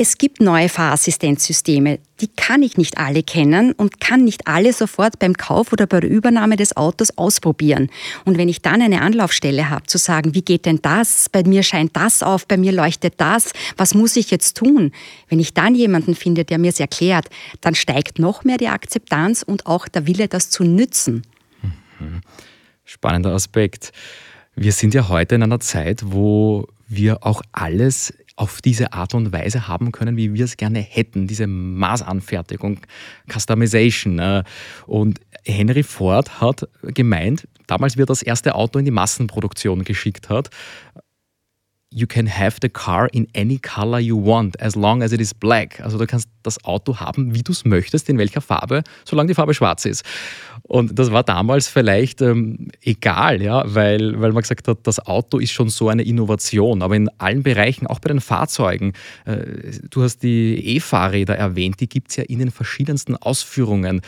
Es 0.00 0.16
gibt 0.16 0.40
neue 0.40 0.68
Fahrassistenzsysteme, 0.68 1.98
die 2.20 2.28
kann 2.28 2.62
ich 2.62 2.76
nicht 2.76 2.98
alle 2.98 3.24
kennen 3.24 3.72
und 3.72 4.00
kann 4.00 4.22
nicht 4.22 4.46
alle 4.46 4.72
sofort 4.72 5.18
beim 5.18 5.34
Kauf 5.34 5.72
oder 5.72 5.88
bei 5.88 5.98
der 5.98 6.08
Übernahme 6.08 6.54
des 6.54 6.76
Autos 6.76 7.18
ausprobieren. 7.18 7.90
Und 8.24 8.38
wenn 8.38 8.48
ich 8.48 8.62
dann 8.62 8.80
eine 8.80 9.02
Anlaufstelle 9.02 9.70
habe, 9.70 9.86
zu 9.86 9.98
sagen, 9.98 10.36
wie 10.36 10.42
geht 10.42 10.66
denn 10.66 10.78
das? 10.82 11.28
Bei 11.28 11.42
mir 11.42 11.64
scheint 11.64 11.96
das 11.96 12.22
auf, 12.22 12.46
bei 12.46 12.56
mir 12.56 12.70
leuchtet 12.70 13.14
das. 13.16 13.50
Was 13.76 13.92
muss 13.94 14.14
ich 14.14 14.30
jetzt 14.30 14.56
tun? 14.56 14.92
Wenn 15.28 15.40
ich 15.40 15.52
dann 15.52 15.74
jemanden 15.74 16.14
finde, 16.14 16.44
der 16.44 16.58
mir 16.58 16.68
es 16.68 16.78
erklärt, 16.78 17.26
dann 17.60 17.74
steigt 17.74 18.20
noch 18.20 18.44
mehr 18.44 18.58
die 18.58 18.68
Akzeptanz 18.68 19.42
und 19.42 19.66
auch 19.66 19.88
der 19.88 20.06
Wille, 20.06 20.28
das 20.28 20.48
zu 20.48 20.62
nützen. 20.62 21.24
Mhm. 21.98 22.20
Spannender 22.88 23.34
Aspekt. 23.34 23.92
Wir 24.56 24.72
sind 24.72 24.94
ja 24.94 25.10
heute 25.10 25.34
in 25.34 25.42
einer 25.42 25.60
Zeit, 25.60 26.00
wo 26.06 26.66
wir 26.88 27.26
auch 27.26 27.42
alles 27.52 28.14
auf 28.34 28.62
diese 28.62 28.94
Art 28.94 29.12
und 29.12 29.30
Weise 29.30 29.68
haben 29.68 29.92
können, 29.92 30.16
wie 30.16 30.32
wir 30.32 30.46
es 30.46 30.56
gerne 30.56 30.78
hätten. 30.78 31.26
Diese 31.26 31.46
Maßanfertigung, 31.46 32.80
Customization. 33.30 34.18
Äh. 34.18 34.42
Und 34.86 35.20
Henry 35.44 35.82
Ford 35.82 36.40
hat 36.40 36.66
gemeint, 36.82 37.46
damals 37.66 37.98
wie 37.98 38.02
er 38.02 38.06
das 38.06 38.22
erste 38.22 38.54
Auto 38.54 38.78
in 38.78 38.86
die 38.86 38.90
Massenproduktion 38.90 39.84
geschickt 39.84 40.30
hat, 40.30 40.48
you 41.90 42.06
can 42.06 42.26
have 42.26 42.58
the 42.60 42.68
car 42.68 43.08
in 43.12 43.26
any 43.34 43.58
color 43.58 43.98
you 43.98 44.16
want, 44.16 44.60
as 44.60 44.76
long 44.76 45.02
as 45.02 45.12
it 45.12 45.20
is 45.20 45.32
black. 45.32 45.80
Also 45.80 45.96
du 45.96 46.06
kannst 46.06 46.28
das 46.42 46.62
Auto 46.64 47.00
haben, 47.00 47.34
wie 47.34 47.42
du 47.42 47.52
es 47.52 47.64
möchtest, 47.64 48.08
in 48.08 48.18
welcher 48.18 48.40
Farbe, 48.40 48.82
solange 49.04 49.28
die 49.28 49.34
Farbe 49.34 49.54
schwarz 49.54 49.84
ist. 49.84 50.04
Und 50.62 50.98
das 50.98 51.10
war 51.12 51.22
damals 51.22 51.66
vielleicht 51.68 52.20
ähm, 52.20 52.68
egal, 52.82 53.40
ja, 53.40 53.62
weil, 53.66 54.20
weil 54.20 54.32
man 54.32 54.42
gesagt 54.42 54.68
hat, 54.68 54.78
das 54.82 54.98
Auto 55.06 55.38
ist 55.38 55.52
schon 55.52 55.70
so 55.70 55.88
eine 55.88 56.02
Innovation. 56.02 56.82
Aber 56.82 56.94
in 56.94 57.08
allen 57.18 57.42
Bereichen, 57.42 57.86
auch 57.86 58.00
bei 58.00 58.08
den 58.08 58.20
Fahrzeugen, 58.20 58.92
äh, 59.24 59.38
du 59.88 60.02
hast 60.02 60.22
die 60.22 60.76
E-Fahrräder 60.76 61.36
erwähnt, 61.36 61.80
die 61.80 61.88
gibt 61.88 62.10
es 62.10 62.16
ja 62.16 62.24
in 62.24 62.38
den 62.38 62.50
verschiedensten 62.50 63.16
Ausführungen. 63.16 64.02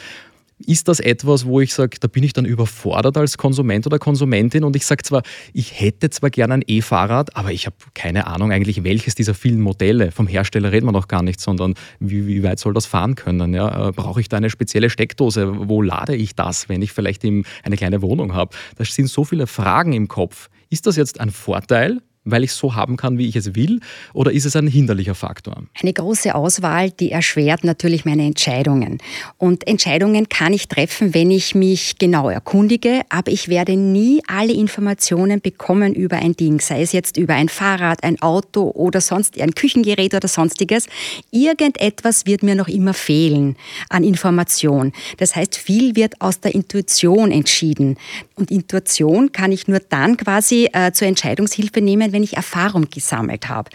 Ist 0.67 0.89
das 0.89 1.01
etwas, 1.01 1.47
wo 1.47 1.61
ich 1.61 1.75
sage, 1.75 1.97
da 2.01 2.09
bin 2.09 2.23
ich 2.23 2.33
dann 2.33 2.45
überfordert 2.45 3.17
als 3.17 3.39
Konsument 3.39 3.87
oder 3.87 3.99
Konsumentin 3.99 4.65
und 4.65 4.77
ich 4.77 4.87
sage 4.87 5.03
zwar, 5.03 5.23
ich 5.53 5.81
hätte 5.81 6.11
zwar 6.11 6.31
gerne 6.31 6.55
ein 6.55 6.65
E-Fahrrad, 6.67 7.37
aber 7.37 7.53
ich 7.53 7.67
habe 7.67 7.77
keine 7.95 8.27
Ahnung 8.27 8.53
eigentlich, 8.53 8.85
welches 8.85 9.15
dieser 9.15 9.35
vielen 9.35 9.61
Modelle, 9.61 10.13
vom 10.13 10.27
Hersteller 10.27 10.73
reden 10.73 10.87
wir 10.87 10.93
noch 10.93 11.09
gar 11.09 11.23
nicht, 11.23 11.41
sondern 11.41 11.75
wie, 11.99 12.27
wie 12.27 12.43
weit 12.43 12.59
soll 12.59 12.75
das 12.75 12.87
fahren 12.87 13.15
können? 13.15 13.55
Ja? 13.55 13.89
Äh, 13.89 13.93
brauche 13.93 14.21
ich 14.21 14.29
da 14.29 14.37
eine 14.37 14.51
spezielle 14.51 14.91
Steckdose? 14.91 15.69
Wo 15.69 15.83
lade 15.83 16.15
ich 16.15 16.35
das, 16.35 16.69
wenn 16.69 16.83
ich 16.83 16.93
vielleicht 16.93 17.25
eine 17.25 17.77
kleine 17.77 18.03
Wohnung 18.03 18.35
habe? 18.35 18.57
Da 18.77 18.85
sind 18.85 19.09
so 19.09 19.25
viele 19.25 19.47
Fragen 19.47 19.93
im 19.93 20.09
Kopf. 20.09 20.49
Ist 20.69 20.87
das 20.87 20.97
jetzt 20.97 21.21
ein 21.21 21.31
Vorteil 21.31 22.01
weil 22.25 22.45
ich 22.45 22.51
es 22.51 22.57
so 22.57 22.75
haben 22.75 22.97
kann, 22.97 23.19
wie 23.19 23.27
ich 23.27 23.37
es 23.37 23.55
will? 23.55 23.81
Oder 24.13 24.33
ist 24.33 24.45
es 24.45 24.55
ein 24.55 24.67
hinderlicher 24.67 25.15
Faktor? 25.15 25.65
Eine 25.81 25.93
große 25.93 26.35
Auswahl, 26.35 26.91
die 26.91 27.11
erschwert 27.11 27.65
natürlich 27.65 28.05
meine 28.05 28.27
Entscheidungen. 28.27 28.99
Und 29.39 29.67
Entscheidungen 29.67 30.29
kann 30.29 30.53
ich 30.53 30.69
treffen, 30.69 31.15
wenn 31.15 31.31
ich 31.31 31.55
mich 31.55 31.99
genau 31.99 32.29
erkundige, 32.29 33.03
aber 33.09 33.33
ich 33.33 33.49
werde 33.49 33.77
nie 33.77 34.21
alle 34.27 34.53
Informationen 34.53 35.41
bekommen 35.41 35.95
über 35.95 36.17
ein 36.17 36.35
Ding, 36.35 36.61
sei 36.61 36.83
es 36.83 36.93
jetzt 36.93 37.17
über 37.17 37.35
ein 37.35 37.49
Fahrrad, 37.49 38.05
ein 38.05 38.21
Auto 38.21 38.71
oder 38.71 39.01
sonst 39.01 39.41
ein 39.41 39.55
Küchengerät 39.55 40.15
oder 40.15 40.29
sonstiges. 40.29 40.87
Irgendetwas 41.31 42.27
wird 42.27 42.43
mir 42.43 42.55
noch 42.55 42.69
immer 42.69 42.95
fehlen 42.95 43.57
an 43.89 44.05
Information. 44.05 44.93
Das 45.19 45.37
heißt, 45.37 45.57
viel 45.57 45.97
wird 45.97 46.21
aus 46.21 46.41
der 46.41 46.55
Intuition 46.55 47.31
entschieden. 47.31 47.97
Und 48.35 48.51
Intuition 48.51 49.33
kann 49.33 49.53
ich 49.53 49.69
nur 49.69 49.81
dann 49.81 50.17
quasi 50.17 50.69
äh, 50.73 50.93
zur 50.93 51.09
Entscheidungshilfe 51.09 51.81
nehmen, 51.81 52.10
wenn 52.13 52.23
ich 52.23 52.37
Erfahrung 52.37 52.89
gesammelt 52.91 53.49
habe. 53.49 53.71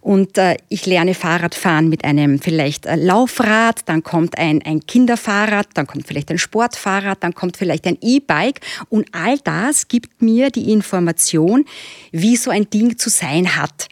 Und 0.00 0.38
äh, 0.38 0.56
ich 0.68 0.86
lerne 0.86 1.14
Fahrradfahren 1.14 1.88
mit 1.88 2.04
einem 2.04 2.40
vielleicht 2.40 2.86
äh, 2.86 2.96
Laufrad, 2.96 3.88
dann 3.88 4.02
kommt 4.02 4.38
ein, 4.38 4.62
ein 4.62 4.80
Kinderfahrrad, 4.86 5.68
dann 5.74 5.86
kommt 5.86 6.06
vielleicht 6.06 6.30
ein 6.30 6.38
Sportfahrrad, 6.38 7.22
dann 7.22 7.34
kommt 7.34 7.56
vielleicht 7.56 7.86
ein 7.86 7.98
E-Bike. 8.00 8.60
Und 8.88 9.08
all 9.12 9.38
das 9.38 9.88
gibt 9.88 10.22
mir 10.22 10.50
die 10.50 10.72
Information, 10.72 11.64
wie 12.12 12.36
so 12.36 12.50
ein 12.50 12.68
Ding 12.70 12.98
zu 12.98 13.10
sein 13.10 13.56
hat. 13.56 13.88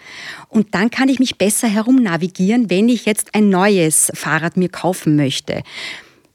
Und 0.49 0.75
dann 0.75 0.91
kann 0.91 1.09
ich 1.09 1.19
mich 1.19 1.39
besser 1.39 1.69
herumnavigieren, 1.69 2.69
wenn 2.71 2.89
ich 2.89 3.07
jetzt 3.07 3.35
ein 3.35 3.49
neues 3.49 4.13
Fahrrad 4.15 4.57
mir 4.57 4.69
kaufen 4.69 5.17
möchte. 5.17 5.63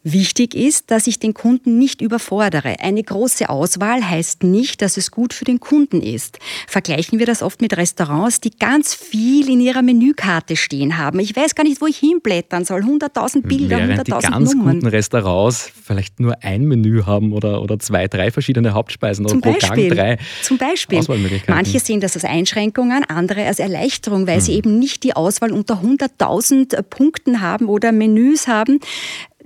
Wichtig 0.10 0.56
ist, 0.56 0.90
dass 0.90 1.06
ich 1.06 1.20
den 1.20 1.34
Kunden 1.34 1.78
nicht 1.78 2.02
überfordere. 2.02 2.80
Eine 2.80 3.04
große 3.04 3.50
Auswahl 3.50 4.10
heißt 4.10 4.42
nicht, 4.44 4.82
dass 4.82 4.96
es 4.96 5.12
gut 5.12 5.34
für 5.34 5.44
den 5.44 5.60
Kunden 5.60 6.02
ist. 6.02 6.40
Vergleichen 6.66 7.20
wir 7.20 7.26
das 7.26 7.44
oft 7.44 7.62
mit 7.62 7.76
Restaurants, 7.76 8.40
die 8.40 8.52
ganz 8.52 8.94
viel 8.94 9.50
in 9.50 9.60
ihrer 9.60 9.82
Menükarte 9.82 10.56
stehen 10.56 10.98
haben. 10.98 11.20
Ich 11.20 11.36
weiß 11.36 11.56
gar 11.56 11.66
nicht, 11.66 11.82
wo 11.82 11.88
ich 11.88 11.98
hinblättern 11.98 12.64
soll. 12.64 12.84
100.000 12.84 13.42
Bilder, 13.42 13.80
100.000 13.80 13.84
Nummern. 13.84 14.04
die 14.06 14.30
ganz 14.30 14.54
guten 14.54 14.88
Restaurants 14.88 15.72
vielleicht 15.84 16.22
nur 16.22 16.42
ein 16.42 16.64
Menü 16.64 17.04
haben 17.04 17.34
oder, 17.34 17.62
oder 17.62 17.78
zwei, 17.78 18.08
drei 18.08 18.32
verschiedene 18.32 18.74
Hauptspeisen 18.74 19.26
oder 19.26 19.34
Zum 19.34 19.42
pro 19.42 19.52
Beispiel, 19.52 19.90
Gang 19.90 20.18
drei 20.18 20.18
Zum 20.42 20.58
Beispiel. 20.58 21.02
Manche 21.48 21.82
sehen 21.82 22.00
das 22.00 22.16
als 22.16 22.24
Einschränkungen, 22.24 23.04
andere 23.04 23.46
als 23.46 23.60
Erleichterung, 23.60 24.26
weil 24.26 24.36
hm. 24.36 24.42
sie 24.42 24.54
eben 24.54 24.80
nicht 24.80 25.04
die 25.04 25.18
Auswahl 25.18 25.52
unter 25.52 25.82
100.000 25.82 26.82
Punkten 26.84 27.42
haben 27.42 27.66
oder 27.66 27.92
Menüs 27.92 28.48
haben 28.48 28.80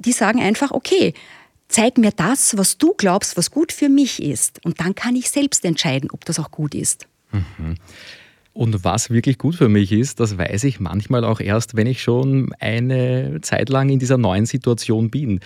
die 0.02 0.12
sagen 0.12 0.42
einfach, 0.42 0.72
okay, 0.72 1.14
zeig 1.68 1.98
mir 1.98 2.12
das, 2.12 2.58
was 2.58 2.78
du 2.78 2.94
glaubst, 2.96 3.38
was 3.38 3.52
gut 3.52 3.72
für 3.72 3.90
mich 3.90 4.22
ist. 4.22 4.64
Und 4.66 4.80
dann 4.80 4.96
kann 4.96 5.16
ich 5.16 5.30
selbst 5.30 5.64
entscheiden, 5.66 6.10
ob 6.12 6.26
das 6.26 6.40
auch 6.40 6.52
gut 6.52 6.76
ist. 6.76 7.08
Mhm. 7.32 7.76
Und 8.54 8.84
was 8.84 9.10
wirklich 9.10 9.38
gut 9.38 9.56
für 9.56 9.70
mich 9.70 9.94
ist, 9.94 10.20
das 10.20 10.38
weiß 10.38 10.66
ich 10.66 10.82
manchmal 10.82 11.24
auch 11.24 11.40
erst, 11.40 11.78
wenn 11.78 11.88
ich 11.88 12.02
schon 12.02 12.54
eine 12.60 13.40
Zeit 13.42 13.70
lang 13.70 13.90
in 13.90 14.00
dieser 14.00 14.18
neuen 14.18 14.46
Situation 14.46 15.10
bin 15.10 15.40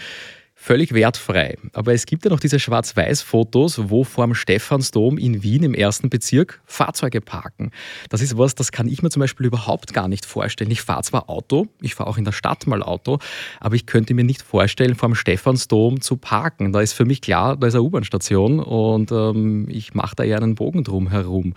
völlig 0.65 0.93
wertfrei. 0.93 1.57
Aber 1.73 1.93
es 1.93 2.07
gibt 2.07 2.25
ja 2.25 2.31
noch 2.31 2.39
diese 2.39 2.59
Schwarz-Weiß-Fotos, 2.59 3.89
wo 3.89 4.03
vorm 4.03 4.33
Stephansdom 4.33 5.19
in 5.19 5.43
Wien 5.43 5.61
im 5.61 5.75
ersten 5.75 6.09
Bezirk 6.09 6.59
Fahrzeuge 6.65 7.21
parken. 7.21 7.69
Das 8.09 8.21
ist 8.21 8.35
was, 8.35 8.55
das 8.55 8.71
kann 8.71 8.87
ich 8.87 9.03
mir 9.03 9.11
zum 9.11 9.19
Beispiel 9.19 9.45
überhaupt 9.45 9.93
gar 9.93 10.07
nicht 10.07 10.25
vorstellen. 10.25 10.71
Ich 10.71 10.81
fahre 10.81 11.03
zwar 11.03 11.29
Auto, 11.29 11.67
ich 11.81 11.93
fahre 11.93 12.09
auch 12.09 12.17
in 12.17 12.25
der 12.25 12.31
Stadt 12.31 12.65
mal 12.65 12.81
Auto, 12.81 13.19
aber 13.59 13.75
ich 13.75 13.85
könnte 13.85 14.15
mir 14.15 14.23
nicht 14.23 14.41
vorstellen, 14.41 14.95
vorm 14.95 15.13
Stephansdom 15.13 16.01
zu 16.01 16.17
parken. 16.17 16.73
Da 16.73 16.81
ist 16.81 16.93
für 16.93 17.05
mich 17.05 17.21
klar, 17.21 17.57
da 17.57 17.67
ist 17.67 17.75
eine 17.75 17.83
U-Bahn-Station 17.83 18.59
und 18.59 19.11
ähm, 19.11 19.67
ich 19.69 19.93
mache 19.93 20.15
da 20.15 20.23
eher 20.23 20.37
einen 20.37 20.55
Bogen 20.55 20.83
drum 20.83 21.11
herum. 21.11 21.53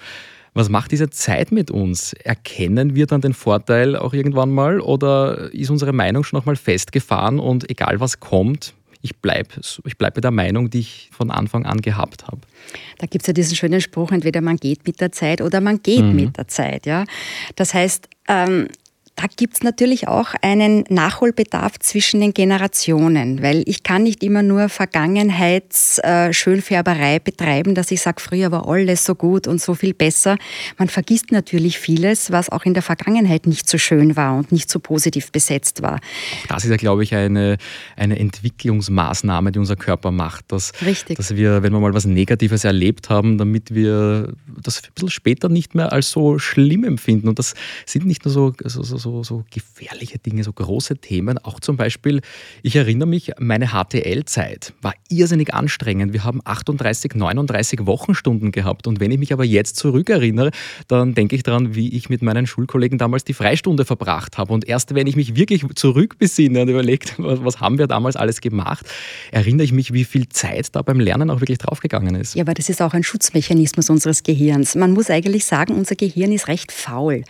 Was 0.52 0.68
macht 0.68 0.92
diese 0.92 1.08
Zeit 1.08 1.50
mit 1.50 1.70
uns? 1.70 2.12
Erkennen 2.12 2.94
wir 2.94 3.06
dann 3.06 3.20
den 3.22 3.32
Vorteil 3.32 3.96
auch 3.96 4.12
irgendwann 4.12 4.50
mal 4.50 4.80
oder 4.80 5.52
ist 5.54 5.70
unsere 5.70 5.92
Meinung 5.92 6.24
schon 6.24 6.38
nochmal 6.38 6.56
festgefahren 6.56 7.38
und 7.38 7.70
egal 7.70 8.00
was 8.00 8.20
kommt, 8.20 8.74
ich 9.00 9.16
bleibe 9.16 9.48
ich 9.84 9.96
bleib 9.96 10.14
bei 10.14 10.20
der 10.20 10.30
Meinung, 10.30 10.70
die 10.70 10.80
ich 10.80 11.10
von 11.12 11.30
Anfang 11.30 11.66
an 11.66 11.80
gehabt 11.80 12.26
habe. 12.26 12.40
Da 12.98 13.06
gibt 13.06 13.22
es 13.22 13.26
ja 13.28 13.32
diesen 13.32 13.56
schönen 13.56 13.80
Spruch, 13.80 14.12
entweder 14.12 14.40
man 14.40 14.56
geht 14.56 14.86
mit 14.86 15.00
der 15.00 15.12
Zeit 15.12 15.40
oder 15.40 15.60
man 15.60 15.82
geht 15.82 16.04
mhm. 16.04 16.16
mit 16.16 16.36
der 16.36 16.48
Zeit. 16.48 16.86
Ja? 16.86 17.04
Das 17.56 17.74
heißt, 17.74 18.08
ähm, 18.28 18.68
da 19.18 19.26
gibt 19.36 19.54
es 19.54 19.62
natürlich 19.64 20.06
auch 20.06 20.28
einen 20.42 20.84
Nachholbedarf 20.88 21.80
zwischen 21.80 22.20
den 22.20 22.32
Generationen, 22.32 23.42
weil 23.42 23.64
ich 23.66 23.82
kann 23.82 24.04
nicht 24.04 24.22
immer 24.22 24.44
nur 24.44 24.68
Vergangenheitsschönfärberei 24.68 27.16
äh, 27.16 27.20
betreiben, 27.22 27.74
dass 27.74 27.90
ich 27.90 28.00
sage, 28.00 28.20
früher 28.20 28.52
war 28.52 28.68
alles 28.68 29.04
so 29.04 29.16
gut 29.16 29.48
und 29.48 29.60
so 29.60 29.74
viel 29.74 29.92
besser. 29.92 30.36
Man 30.78 30.88
vergisst 30.88 31.32
natürlich 31.32 31.80
vieles, 31.80 32.30
was 32.30 32.48
auch 32.48 32.64
in 32.64 32.74
der 32.74 32.84
Vergangenheit 32.84 33.48
nicht 33.48 33.68
so 33.68 33.76
schön 33.76 34.14
war 34.14 34.36
und 34.36 34.52
nicht 34.52 34.70
so 34.70 34.78
positiv 34.78 35.32
besetzt 35.32 35.82
war. 35.82 35.98
Das 36.48 36.62
ist 36.62 36.70
ja, 36.70 36.76
glaube 36.76 37.02
ich, 37.02 37.12
eine, 37.12 37.58
eine 37.96 38.20
Entwicklungsmaßnahme, 38.20 39.50
die 39.50 39.58
unser 39.58 39.74
Körper 39.74 40.12
macht. 40.12 40.52
Dass, 40.52 40.72
Richtig. 40.80 41.16
Dass 41.16 41.34
wir, 41.34 41.64
wenn 41.64 41.72
wir 41.72 41.80
mal 41.80 41.92
was 41.92 42.04
Negatives 42.04 42.62
erlebt 42.62 43.10
haben, 43.10 43.36
damit 43.36 43.74
wir 43.74 44.32
das 44.62 44.80
ein 44.84 44.92
bisschen 44.94 45.10
später 45.10 45.48
nicht 45.48 45.74
mehr 45.74 45.92
als 45.92 46.12
so 46.12 46.38
schlimm 46.38 46.84
empfinden. 46.84 47.26
Und 47.26 47.40
das 47.40 47.54
sind 47.84 48.06
nicht 48.06 48.24
nur 48.24 48.32
so, 48.32 48.54
so, 48.64 48.84
so 48.84 49.07
so, 49.08 49.22
so 49.24 49.44
gefährliche 49.50 50.18
Dinge, 50.18 50.44
so 50.44 50.52
große 50.52 50.98
Themen. 50.98 51.38
Auch 51.38 51.60
zum 51.60 51.76
Beispiel, 51.76 52.20
ich 52.62 52.76
erinnere 52.76 53.08
mich, 53.08 53.32
meine 53.38 53.68
HTL-Zeit 53.68 54.74
war 54.82 54.94
irrsinnig 55.08 55.54
anstrengend. 55.54 56.12
Wir 56.12 56.24
haben 56.24 56.40
38, 56.44 57.14
39 57.14 57.86
Wochenstunden 57.86 58.52
gehabt. 58.52 58.86
Und 58.86 59.00
wenn 59.00 59.10
ich 59.10 59.18
mich 59.18 59.32
aber 59.32 59.44
jetzt 59.44 59.76
zurückerinnere, 59.76 60.50
dann 60.88 61.14
denke 61.14 61.36
ich 61.36 61.42
daran, 61.42 61.74
wie 61.74 61.94
ich 61.96 62.08
mit 62.08 62.22
meinen 62.22 62.46
Schulkollegen 62.46 62.98
damals 62.98 63.24
die 63.24 63.34
Freistunde 63.34 63.84
verbracht 63.84 64.38
habe. 64.38 64.52
Und 64.52 64.68
erst 64.68 64.94
wenn 64.94 65.06
ich 65.06 65.16
mich 65.16 65.36
wirklich 65.36 65.64
zurückbesinne 65.74 66.62
und 66.62 66.68
überlegt, 66.68 67.14
was, 67.18 67.42
was 67.42 67.60
haben 67.60 67.78
wir 67.78 67.86
damals 67.86 68.16
alles 68.16 68.40
gemacht, 68.40 68.86
erinnere 69.30 69.64
ich 69.64 69.72
mich, 69.72 69.92
wie 69.92 70.04
viel 70.04 70.28
Zeit 70.28 70.74
da 70.74 70.82
beim 70.82 71.00
Lernen 71.00 71.30
auch 71.30 71.40
wirklich 71.40 71.58
draufgegangen 71.58 72.14
ist. 72.14 72.34
Ja, 72.34 72.42
aber 72.42 72.54
das 72.54 72.68
ist 72.68 72.82
auch 72.82 72.92
ein 72.92 73.04
Schutzmechanismus 73.04 73.90
unseres 73.90 74.22
Gehirns. 74.22 74.74
Man 74.74 74.92
muss 74.92 75.10
eigentlich 75.10 75.44
sagen, 75.44 75.74
unser 75.74 75.94
Gehirn 75.94 76.32
ist 76.32 76.48
recht 76.48 76.72
faul. 76.72 77.24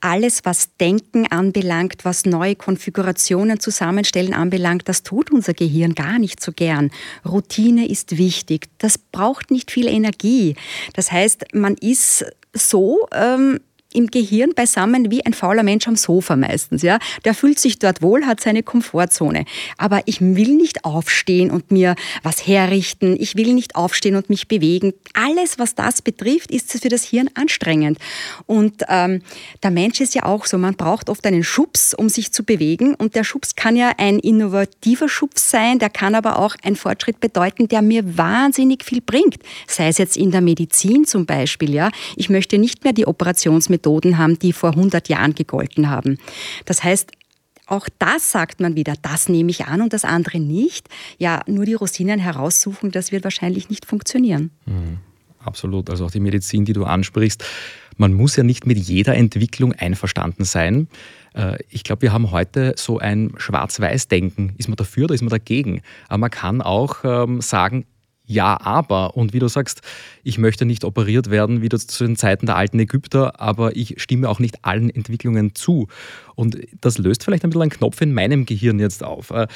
Alles, 0.00 0.44
was 0.44 0.76
Denken 0.76 1.23
anbelangt, 1.30 2.04
was 2.04 2.24
neue 2.24 2.56
Konfigurationen 2.56 3.60
zusammenstellen 3.60 4.34
anbelangt, 4.34 4.88
das 4.88 5.02
tut 5.02 5.30
unser 5.30 5.54
Gehirn 5.54 5.94
gar 5.94 6.18
nicht 6.18 6.42
so 6.42 6.52
gern. 6.52 6.90
Routine 7.24 7.88
ist 7.88 8.18
wichtig. 8.18 8.68
Das 8.78 8.98
braucht 8.98 9.50
nicht 9.50 9.70
viel 9.70 9.86
Energie. 9.86 10.56
Das 10.94 11.12
heißt, 11.12 11.54
man 11.54 11.74
ist 11.74 12.24
so 12.52 13.08
ähm, 13.12 13.60
im 13.94 14.08
Gehirn 14.08 14.52
beisammen 14.54 15.10
wie 15.10 15.24
ein 15.24 15.32
fauler 15.32 15.62
Mensch 15.62 15.86
am 15.88 15.96
Sofa 15.96 16.36
meistens. 16.36 16.82
Ja? 16.82 16.98
Der 17.24 17.32
fühlt 17.32 17.58
sich 17.58 17.78
dort 17.78 18.02
wohl, 18.02 18.26
hat 18.26 18.40
seine 18.40 18.62
Komfortzone. 18.62 19.44
Aber 19.78 20.02
ich 20.06 20.20
will 20.20 20.54
nicht 20.54 20.84
aufstehen 20.84 21.50
und 21.50 21.70
mir 21.70 21.94
was 22.22 22.46
herrichten. 22.46 23.16
Ich 23.18 23.36
will 23.36 23.54
nicht 23.54 23.76
aufstehen 23.76 24.16
und 24.16 24.28
mich 24.28 24.48
bewegen. 24.48 24.92
Alles, 25.14 25.58
was 25.58 25.74
das 25.74 26.02
betrifft, 26.02 26.50
ist 26.50 26.72
für 26.72 26.88
das 26.88 27.04
Hirn 27.04 27.30
anstrengend. 27.34 27.98
Und 28.46 28.82
ähm, 28.88 29.22
der 29.62 29.70
Mensch 29.70 30.00
ist 30.00 30.14
ja 30.14 30.24
auch 30.24 30.44
so. 30.44 30.58
Man 30.58 30.74
braucht 30.74 31.08
oft 31.08 31.24
einen 31.26 31.44
Schubs, 31.44 31.94
um 31.94 32.08
sich 32.08 32.32
zu 32.32 32.42
bewegen. 32.42 32.94
Und 32.94 33.14
der 33.14 33.22
Schubs 33.22 33.54
kann 33.54 33.76
ja 33.76 33.92
ein 33.96 34.18
innovativer 34.18 35.08
Schubs 35.08 35.50
sein. 35.50 35.78
Der 35.78 35.90
kann 35.90 36.16
aber 36.16 36.38
auch 36.38 36.56
ein 36.64 36.74
Fortschritt 36.74 37.20
bedeuten, 37.20 37.68
der 37.68 37.80
mir 37.80 38.18
wahnsinnig 38.18 38.84
viel 38.84 39.00
bringt. 39.00 39.38
Sei 39.68 39.86
es 39.86 39.98
jetzt 39.98 40.16
in 40.16 40.32
der 40.32 40.40
Medizin 40.40 41.04
zum 41.04 41.26
Beispiel. 41.26 41.72
Ja? 41.72 41.90
Ich 42.16 42.28
möchte 42.28 42.58
nicht 42.58 42.82
mehr 42.82 42.92
die 42.92 43.06
Operationsmethode 43.06 43.83
Methoden 43.84 44.18
haben, 44.18 44.38
die 44.38 44.52
vor 44.52 44.70
100 44.70 45.08
Jahren 45.08 45.34
gegolten 45.34 45.90
haben. 45.90 46.18
Das 46.64 46.82
heißt, 46.82 47.12
auch 47.66 47.88
das 47.98 48.30
sagt 48.30 48.60
man 48.60 48.76
wieder, 48.76 48.94
das 49.00 49.28
nehme 49.28 49.50
ich 49.50 49.66
an 49.66 49.80
und 49.80 49.92
das 49.92 50.04
andere 50.04 50.38
nicht. 50.38 50.88
Ja, 51.18 51.42
nur 51.46 51.64
die 51.64 51.74
Rosinen 51.74 52.18
heraussuchen, 52.18 52.90
das 52.90 53.12
wird 53.12 53.24
wahrscheinlich 53.24 53.70
nicht 53.70 53.86
funktionieren. 53.86 54.50
Mhm. 54.66 54.98
Absolut. 55.38 55.90
Also 55.90 56.06
auch 56.06 56.10
die 56.10 56.20
Medizin, 56.20 56.64
die 56.64 56.72
du 56.72 56.84
ansprichst. 56.84 57.44
Man 57.98 58.14
muss 58.14 58.34
ja 58.34 58.42
nicht 58.42 58.66
mit 58.66 58.78
jeder 58.78 59.14
Entwicklung 59.14 59.74
einverstanden 59.74 60.44
sein. 60.44 60.88
Äh, 61.34 61.58
ich 61.68 61.84
glaube, 61.84 62.00
wir 62.00 62.12
haben 62.14 62.30
heute 62.30 62.72
so 62.78 62.98
ein 62.98 63.34
Schwarz-Weiß-Denken. 63.36 64.54
Ist 64.56 64.68
man 64.68 64.76
dafür 64.76 65.04
oder 65.04 65.14
ist 65.14 65.20
man 65.20 65.28
dagegen? 65.28 65.82
Aber 66.08 66.18
man 66.18 66.30
kann 66.30 66.62
auch 66.62 67.04
ähm, 67.04 67.42
sagen, 67.42 67.84
ja, 68.26 68.58
aber. 68.58 69.16
Und 69.16 69.34
wie 69.34 69.38
du 69.38 69.48
sagst, 69.48 69.82
ich 70.22 70.38
möchte 70.38 70.64
nicht 70.64 70.84
operiert 70.84 71.30
werden 71.30 71.60
wie 71.60 71.68
zu 71.68 72.06
den 72.06 72.16
Zeiten 72.16 72.46
der 72.46 72.56
alten 72.56 72.78
Ägypter, 72.78 73.38
aber 73.40 73.76
ich 73.76 74.00
stimme 74.00 74.28
auch 74.28 74.38
nicht 74.38 74.64
allen 74.64 74.88
Entwicklungen 74.88 75.54
zu. 75.54 75.88
Und 76.34 76.58
das 76.80 76.96
löst 76.96 77.22
vielleicht 77.24 77.44
ein 77.44 77.50
bisschen 77.50 77.62
einen 77.62 77.70
Knopf 77.70 78.00
in 78.00 78.14
meinem 78.14 78.46
Gehirn 78.46 78.78
jetzt 78.78 79.04
auf. 79.04 79.30
Äh, 79.30 79.46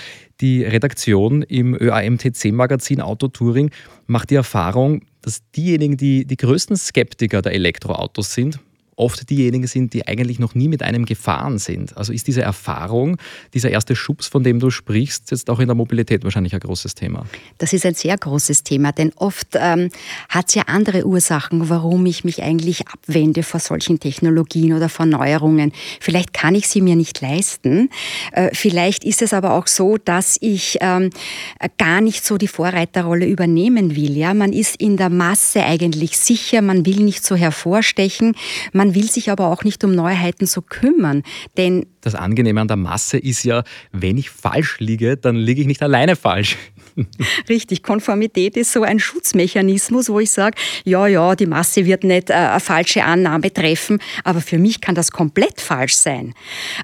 die 0.41 0.65
Redaktion 0.65 1.43
im 1.43 1.75
ÖAMTC-Magazin 1.75 3.01
Autotouring 3.01 3.71
macht 4.07 4.31
die 4.31 4.37
Erfahrung, 4.37 5.03
dass 5.23 5.43
diejenigen, 5.53 5.97
die 5.97 6.27
die 6.27 6.37
größten 6.37 6.77
Skeptiker 6.77 7.41
der 7.41 7.53
Elektroautos 7.53 8.35
sind, 8.35 8.61
oft 8.99 9.31
diejenigen 9.31 9.67
sind, 9.67 9.93
die 9.95 10.07
eigentlich 10.07 10.38
noch 10.38 10.55
nie 10.55 10.69
mit 10.69 10.83
einem 10.83 11.05
gefahren 11.05 11.59
sind. 11.59 11.97
Also 11.97 12.12
ist 12.12 12.26
diese 12.26 12.43
Erfahrung, 12.43 13.17
dieser 13.55 13.71
erste 13.71 13.97
Schubs, 13.97 14.26
von 14.26 14.43
dem 14.43 14.61
du 14.61 14.71
sprichst, 14.71 15.31
jetzt 15.31 15.49
auch 15.50 15.61
in 15.61 15.69
der 15.69 15.75
Mobilität 15.75 16.25
wahrscheinlich 16.25 16.55
ein 16.55 16.61
großes 16.61 16.95
Thema? 16.95 17.25
Das 17.59 17.73
ist 17.73 17.87
ein 17.87 17.95
sehr 17.95 18.17
großes 18.17 18.64
Thema, 18.64 18.93
denn 18.93 19.12
oft 19.17 19.49
ähm, 19.55 19.90
hat 20.28 20.49
es 20.49 20.55
ja 20.55 20.62
andere 20.67 21.07
Ursachen, 21.07 21.69
warum 21.69 22.07
ich 22.07 22.25
mich 22.25 22.43
eigentlich 22.43 22.88
abwende 22.88 23.43
vor 23.43 23.61
solchen 23.61 24.00
Technologien 24.00 24.73
oder 24.73 24.88
vor 24.88 25.07
Neuerungen. 25.07 25.73
Vielleicht 26.00 26.33
kann 26.33 26.55
ich 26.55 26.69
sie 26.69 26.81
mir 26.81 26.97
nicht 26.97 27.21
leisten. 27.21 27.90
Äh, 28.33 28.50
vielleicht 28.52 29.05
ist 29.05 29.23
es 29.23 29.33
aber 29.33 29.52
auch 29.52 29.67
so, 29.67 29.97
dass 29.97 30.38
ich 30.40 30.78
ähm, 30.81 31.11
gar 31.78 32.00
nicht 32.00 32.25
so 32.25 32.38
die 32.38 32.49
Vorreiterrolle 32.49 33.26
übernehmen 33.26 33.97
will. 33.97 34.17
Ja? 34.17 34.35
Man 34.35 34.52
ist 34.52 34.76
in 34.76 34.97
der 34.97 35.11
Masse 35.11 35.64
eigentlich 35.64 36.19
sicher, 36.19 36.62
man 36.62 36.85
will 36.85 37.00
nicht 37.00 37.25
so 37.25 37.37
hervorstechen, 37.37 38.35
man 38.73 38.88
man 38.88 38.95
will 38.95 39.11
sich 39.11 39.30
aber 39.30 39.49
auch 39.49 39.64
nicht 39.64 39.85
um 39.85 39.95
Neuheiten 39.95 40.47
so 40.47 40.62
kümmern, 40.62 41.23
denn 41.59 41.87
das 42.00 42.14
Angenehme 42.14 42.61
an 42.61 42.68
der 42.68 42.78
Masse 42.78 43.18
ist 43.18 43.45
ja, 43.45 43.64
wenn 43.92 44.16
ich 44.16 44.30
falsch 44.30 44.78
liege, 44.78 45.16
dann 45.18 45.37
liege 45.37 45.61
ich 45.61 45.66
nicht 45.66 45.83
alleine 45.83 46.16
falsch. 46.16 46.57
Richtig, 47.49 47.83
Konformität 47.83 48.57
ist 48.57 48.73
so 48.73 48.83
ein 48.83 48.99
Schutzmechanismus, 48.99 50.09
wo 50.09 50.21
ich 50.21 50.31
sage, 50.31 50.57
ja, 50.85 51.07
ja, 51.07 51.35
die 51.35 51.47
Masse 51.47 51.85
wird 51.85 52.05
nicht 52.05 52.31
äh, 52.31 52.35
eine 52.35 52.61
falsche 52.61 53.05
Annahme 53.05 53.52
treffen, 53.52 54.00
aber 54.25 54.40
für 54.40 54.59
mich 54.59 54.81
kann 54.81 54.95
das 54.95 55.11
komplett 55.12 55.61
falsch 55.61 55.95
sein. 55.95 56.35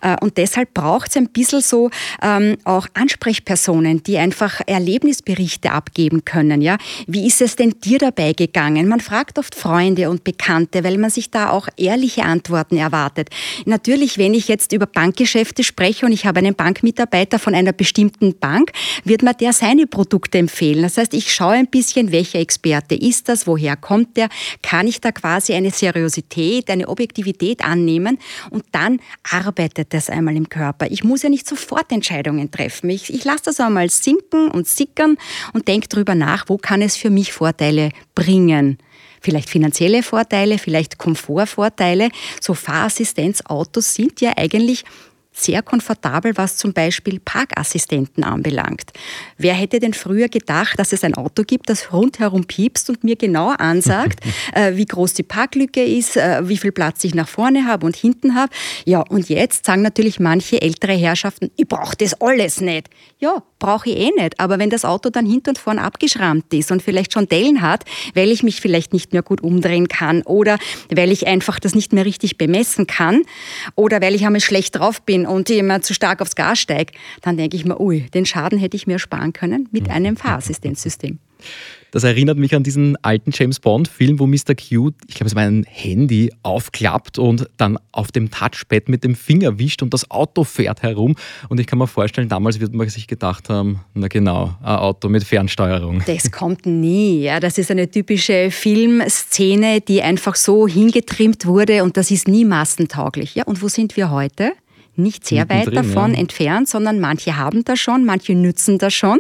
Äh, 0.03 0.17
und 0.21 0.37
deshalb 0.37 0.75
braucht 0.75 1.11
es 1.11 1.17
ein 1.17 1.29
bisschen 1.29 1.61
so 1.61 1.91
ähm, 2.23 2.57
auch 2.65 2.87
Ansprechpersonen, 2.95 4.03
die 4.03 4.19
einfach 4.19 4.61
Erlebnisberichte 4.67 5.73
abgeben 5.73 6.25
können. 6.25 6.61
Ja? 6.61 6.79
Wie 7.07 7.27
ist 7.27 7.41
es 7.41 7.57
denn 7.57 7.75
dir 7.83 7.99
dabei 7.99 8.33
gegangen? 8.33 8.89
Man 8.89 9.01
fragt 9.01 9.39
oft 9.39 9.55
Freunde 9.55 10.11
und 10.11 10.25
Bekannte, 10.25 10.85
weil 10.85 10.99
man 10.99 11.11
sich 11.11 11.31
da 11.31 11.51
auch 11.51 11.69
ehrliche 11.77 12.23
Antworten 12.23 12.77
erwartet. 12.77 13.31
Natürlich, 13.67 14.19
wenn 14.19 14.35
ich 14.35 14.49
jetzt 14.49 14.73
über 14.73 14.87
Bankgeschäfte 14.87 15.65
spreche 15.65 16.07
und 16.07 16.13
ich 16.13 16.27
habe 16.27 16.39
einen 16.39 16.55
Bankmitarbeiter 16.55 17.39
von 17.39 17.55
einer 17.55 17.73
bestimmten 17.73 18.39
Bank, 18.39 18.73
wird 19.05 19.23
mir 19.23 19.35
der 19.35 19.53
seine 19.53 19.87
Produkte 19.87 20.04
Produkte 20.05 20.37
empfehlen. 20.37 20.83
Das 20.83 20.99
heißt, 20.99 21.15
ich 21.15 21.33
schaue 21.33 21.55
ein 21.55 21.67
bisschen, 21.67 22.13
welcher 22.13 22.39
Experte 22.39 22.95
ist 22.95 23.31
das, 23.31 23.47
woher 23.47 23.75
kommt 23.75 24.19
der, 24.19 24.29
kann 24.63 24.87
ich 24.87 25.01
da 25.01 25.13
quasi 25.13 25.55
eine 25.55 25.71
Seriosität, 25.71 26.69
eine 26.69 26.89
Objektivität 26.89 27.65
annehmen 27.65 28.19
und 28.51 28.65
dann 28.73 29.01
arbeitet 29.31 29.95
das 29.95 30.11
einmal 30.11 30.37
im 30.37 30.51
Körper. 30.51 30.91
Ich 30.91 31.05
muss 31.05 31.23
ja 31.23 31.31
nicht 31.31 31.49
sofort 31.49 31.91
Entscheidungen 31.91 32.51
treffen. 32.51 32.91
Ich, 32.91 33.13
ich 33.13 33.25
lasse 33.25 33.45
das 33.47 33.61
einmal 33.61 33.89
sinken 33.89 34.51
und 34.51 34.69
sickern 34.69 35.17
und 35.55 35.69
denke 35.69 35.89
darüber 35.89 36.15
nach, 36.15 36.45
wo 36.49 36.59
kann 36.59 36.83
es 36.83 36.97
für 36.97 37.11
mich 37.11 37.33
Vorteile 37.33 37.89
bringen 38.15 38.77
vielleicht 39.21 39.49
finanzielle 39.49 40.03
Vorteile, 40.03 40.59
vielleicht 40.59 40.99
Komfortvorteile. 40.99 42.11
So 42.43 42.53
Fahrassistenzautos 42.53 43.95
sind 43.95 44.21
ja 44.21 44.35
eigentlich 44.37 44.85
sehr 45.35 45.63
komfortabel, 45.63 46.37
was 46.37 46.57
zum 46.57 46.73
Beispiel 46.73 47.21
Parkassistenten 47.21 48.23
anbelangt. 48.23 48.93
Wer 49.37 49.55
hätte 49.55 49.81
denn 49.81 49.93
früher 49.93 50.29
gedacht, 50.29 50.79
dass 50.79 50.93
es 50.93 51.03
ein 51.03 51.15
Auto 51.15 51.43
gibt, 51.43 51.69
das 51.69 51.93
rundherum 51.93 52.45
piepst 52.45 52.89
und 52.89 53.03
mir 53.03 53.17
genau 53.17 53.49
ansagt, 53.49 54.21
äh, 54.55 54.77
wie 54.77 54.87
groß 54.87 55.15
die 55.15 55.25
Parklücke 55.25 55.85
ist, 55.85 56.17
äh, 56.17 56.49
wie 56.49 56.57
viel 56.57 56.73
Platz 56.73 57.03
ich 57.05 57.15
nach 57.15 57.29
vorne 57.29 57.67
habe 57.67 57.85
und 57.85 57.97
hinten 57.97 58.37
habe. 58.37 58.53
Ja, 58.85 59.01
und 59.01 59.29
jetzt 59.29 59.67
sagen 59.67 59.83
natürlich 59.83 60.21
manche 60.21 60.63
ältere 60.63 60.93
Herrschaften, 60.93 61.51
ich 61.57 61.67
brauche 61.67 61.97
das 61.97 62.21
alles 62.21 62.61
nicht. 62.61 62.89
Ja, 63.25 63.43
brauche 63.59 63.89
ich 63.89 63.97
eh 63.97 64.11
nicht. 64.21 64.39
Aber 64.39 64.59
wenn 64.59 64.69
das 64.69 64.85
Auto 64.85 65.09
dann 65.09 65.25
hinten 65.25 65.49
und 65.49 65.59
vorn 65.59 65.79
abgeschrammt 65.79 66.53
ist 66.53 66.71
und 66.71 66.83
vielleicht 66.83 67.15
schon 67.15 67.27
Dellen 67.27 67.63
hat, 67.63 67.87
weil 68.13 68.31
ich 68.31 68.43
mich 68.43 68.61
vielleicht 68.61 68.93
nicht 68.93 69.15
mehr 69.15 69.23
gut 69.23 69.41
umdrehen 69.41 69.89
kann 69.89 70.21
oder 70.25 70.59
weil 70.95 71.11
ich 71.11 71.27
einfach 71.27 71.59
das 71.59 71.75
nicht 71.75 71.95
mehr 71.95 72.05
richtig 72.05 72.37
bemessen 72.37 72.87
kann 72.87 73.23
oder 73.77 74.03
weil 74.03 74.15
ich 74.15 74.27
einmal 74.27 74.43
schlecht 74.43 74.77
drauf 74.77 75.01
bin 75.01 75.25
und 75.25 75.49
immer 75.49 75.81
zu 75.81 75.95
stark 75.95 76.21
aufs 76.21 76.35
Gas 76.35 76.59
steige, 76.59 76.93
dann 77.23 77.39
denke 77.39 77.57
ich 77.57 77.65
mir, 77.65 77.81
ui, 77.81 78.03
den 78.13 78.27
Schaden 78.27 78.59
hätte 78.59 78.77
ich 78.77 78.87
mir 78.87 78.99
sparen 78.99 79.33
können 79.33 79.71
mit 79.73 79.89
einem 79.89 80.19
Fahrassistenzsystem. 80.19 81.19
Das 81.95 82.03
erinnert 82.03 82.39
mich 82.39 82.53
an 82.57 82.65
diesen 82.65 82.97
alten 83.05 83.31
James 83.33 83.61
Bond-Film, 83.61 84.19
wo 84.19 84.27
Mr. 84.27 84.57
Q, 84.57 84.91
ich 85.07 85.15
glaube, 85.15 85.27
es 85.27 85.37
war 85.37 85.45
ein 85.45 85.63
Handy, 85.63 86.33
aufklappt 86.43 87.21
und 87.21 87.49
dann 87.57 87.79
auf 87.93 88.11
dem 88.11 88.33
Touchpad 88.33 88.89
mit 88.89 89.05
dem 89.05 89.15
Finger 89.15 89.61
wischt 89.61 89.81
und 89.81 89.95
das 89.95 90.11
Auto 90.11 90.43
fährt 90.43 90.83
herum. 90.83 91.15
Und 91.49 91.61
ich 91.61 91.69
kann 91.69 91.79
mir 91.79 91.87
vorstellen, 91.87 92.29
damals 92.29 92.59
wird 92.59 92.75
man 92.75 92.89
sich 92.89 93.07
gedacht 93.07 93.49
haben, 93.49 93.79
na 93.95 94.09
genau, 94.09 94.57
ein 94.61 94.75
Auto 94.75 95.09
mit 95.09 95.23
Fernsteuerung. 95.23 96.03
Das 96.05 96.33
kommt 96.33 96.67
nie. 96.67 97.21
Ja. 97.21 97.39
Das 97.39 97.59
ist 97.59 97.71
eine 97.71 97.89
typische 97.89 98.51
Filmszene, 98.51 99.81
die 99.81 100.03
einfach 100.03 100.35
so 100.35 100.67
hingetrimmt 100.67 101.47
wurde 101.47 101.85
und 101.85 101.97
das 101.97 102.11
ist 102.11 102.27
nie 102.27 102.45
massentauglich. 102.45 103.37
Ja. 103.37 103.45
Und 103.45 103.63
wo 103.63 103.69
sind 103.69 103.97
wir 103.97 104.11
heute? 104.11 104.55
Nicht 104.97 105.27
sehr 105.27 105.49
weit 105.49 105.75
davon 105.75 106.13
ja. 106.13 106.21
entfernt, 106.21 106.69
sondern 106.69 107.01
manche 107.01 107.37
haben 107.37 107.65
das 107.65 107.79
schon, 107.79 108.05
manche 108.05 108.35
nützen 108.35 108.79
das 108.79 108.95
schon 108.95 109.19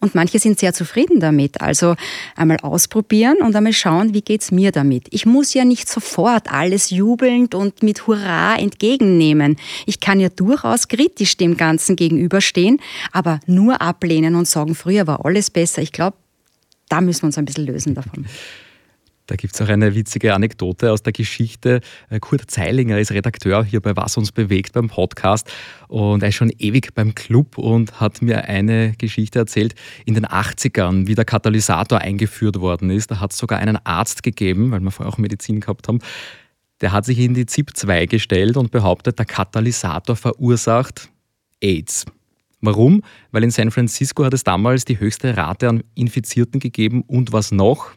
und 0.00 0.14
manche 0.14 0.38
sind 0.38 0.58
sehr 0.58 0.72
zufrieden 0.72 1.20
damit. 1.20 1.60
Also 1.60 1.96
einmal 2.36 2.58
ausprobieren 2.58 3.38
und 3.40 3.54
einmal 3.56 3.72
schauen, 3.72 4.14
wie 4.14 4.22
geht 4.22 4.42
es 4.42 4.50
mir 4.50 4.72
damit. 4.72 5.06
Ich 5.10 5.26
muss 5.26 5.54
ja 5.54 5.64
nicht 5.64 5.88
sofort 5.88 6.52
alles 6.52 6.90
jubelnd 6.90 7.54
und 7.54 7.82
mit 7.82 8.06
Hurra 8.06 8.56
entgegennehmen. 8.56 9.56
Ich 9.86 10.00
kann 10.00 10.20
ja 10.20 10.28
durchaus 10.28 10.88
kritisch 10.88 11.36
dem 11.36 11.56
Ganzen 11.56 11.96
gegenüberstehen, 11.96 12.80
aber 13.12 13.40
nur 13.46 13.80
ablehnen 13.80 14.34
und 14.34 14.48
sagen, 14.48 14.74
früher 14.74 15.06
war 15.06 15.24
alles 15.24 15.50
besser. 15.50 15.82
Ich 15.82 15.92
glaube, 15.92 16.16
da 16.88 17.00
müssen 17.00 17.22
wir 17.22 17.26
uns 17.26 17.38
ein 17.38 17.44
bisschen 17.44 17.66
lösen 17.66 17.94
davon. 17.94 18.26
Da 19.26 19.36
gibt 19.36 19.54
es 19.54 19.62
auch 19.62 19.68
eine 19.68 19.94
witzige 19.94 20.34
Anekdote 20.34 20.92
aus 20.92 21.02
der 21.02 21.14
Geschichte. 21.14 21.80
Äh, 22.10 22.20
Kurt 22.20 22.50
Zeilinger 22.50 22.98
ist 22.98 23.10
Redakteur 23.10 23.64
hier 23.64 23.80
bei 23.80 23.96
Was 23.96 24.18
uns 24.18 24.32
bewegt 24.32 24.74
beim 24.74 24.88
Podcast 24.88 25.50
und 25.88 26.22
er 26.22 26.28
ist 26.28 26.34
schon 26.34 26.50
ewig 26.58 26.94
beim 26.94 27.14
Club 27.14 27.56
und 27.56 28.00
hat 28.00 28.20
mir 28.20 28.44
eine 28.44 28.92
Geschichte 28.98 29.38
erzählt 29.38 29.74
in 30.04 30.12
den 30.12 30.26
80ern, 30.26 31.06
wie 31.06 31.14
der 31.14 31.24
Katalysator 31.24 32.00
eingeführt 32.00 32.60
worden 32.60 32.90
ist. 32.90 33.10
Da 33.10 33.20
hat 33.20 33.32
es 33.32 33.38
sogar 33.38 33.60
einen 33.60 33.78
Arzt 33.84 34.22
gegeben, 34.22 34.70
weil 34.70 34.80
wir 34.80 34.90
vorher 34.90 35.12
auch 35.12 35.18
Medizin 35.18 35.60
gehabt 35.60 35.88
haben. 35.88 36.00
Der 36.82 36.92
hat 36.92 37.06
sich 37.06 37.18
in 37.18 37.32
die 37.32 37.46
ZIP-2 37.46 38.06
gestellt 38.06 38.58
und 38.58 38.70
behauptet, 38.70 39.18
der 39.18 39.24
Katalysator 39.24 40.16
verursacht 40.16 41.08
AIDS. 41.62 42.04
Warum? 42.60 43.02
Weil 43.30 43.44
in 43.44 43.50
San 43.50 43.70
Francisco 43.70 44.24
hat 44.24 44.34
es 44.34 44.44
damals 44.44 44.84
die 44.84 44.98
höchste 44.98 45.34
Rate 45.34 45.68
an 45.70 45.84
Infizierten 45.94 46.60
gegeben 46.60 47.02
und 47.06 47.32
was 47.32 47.52
noch? 47.52 47.92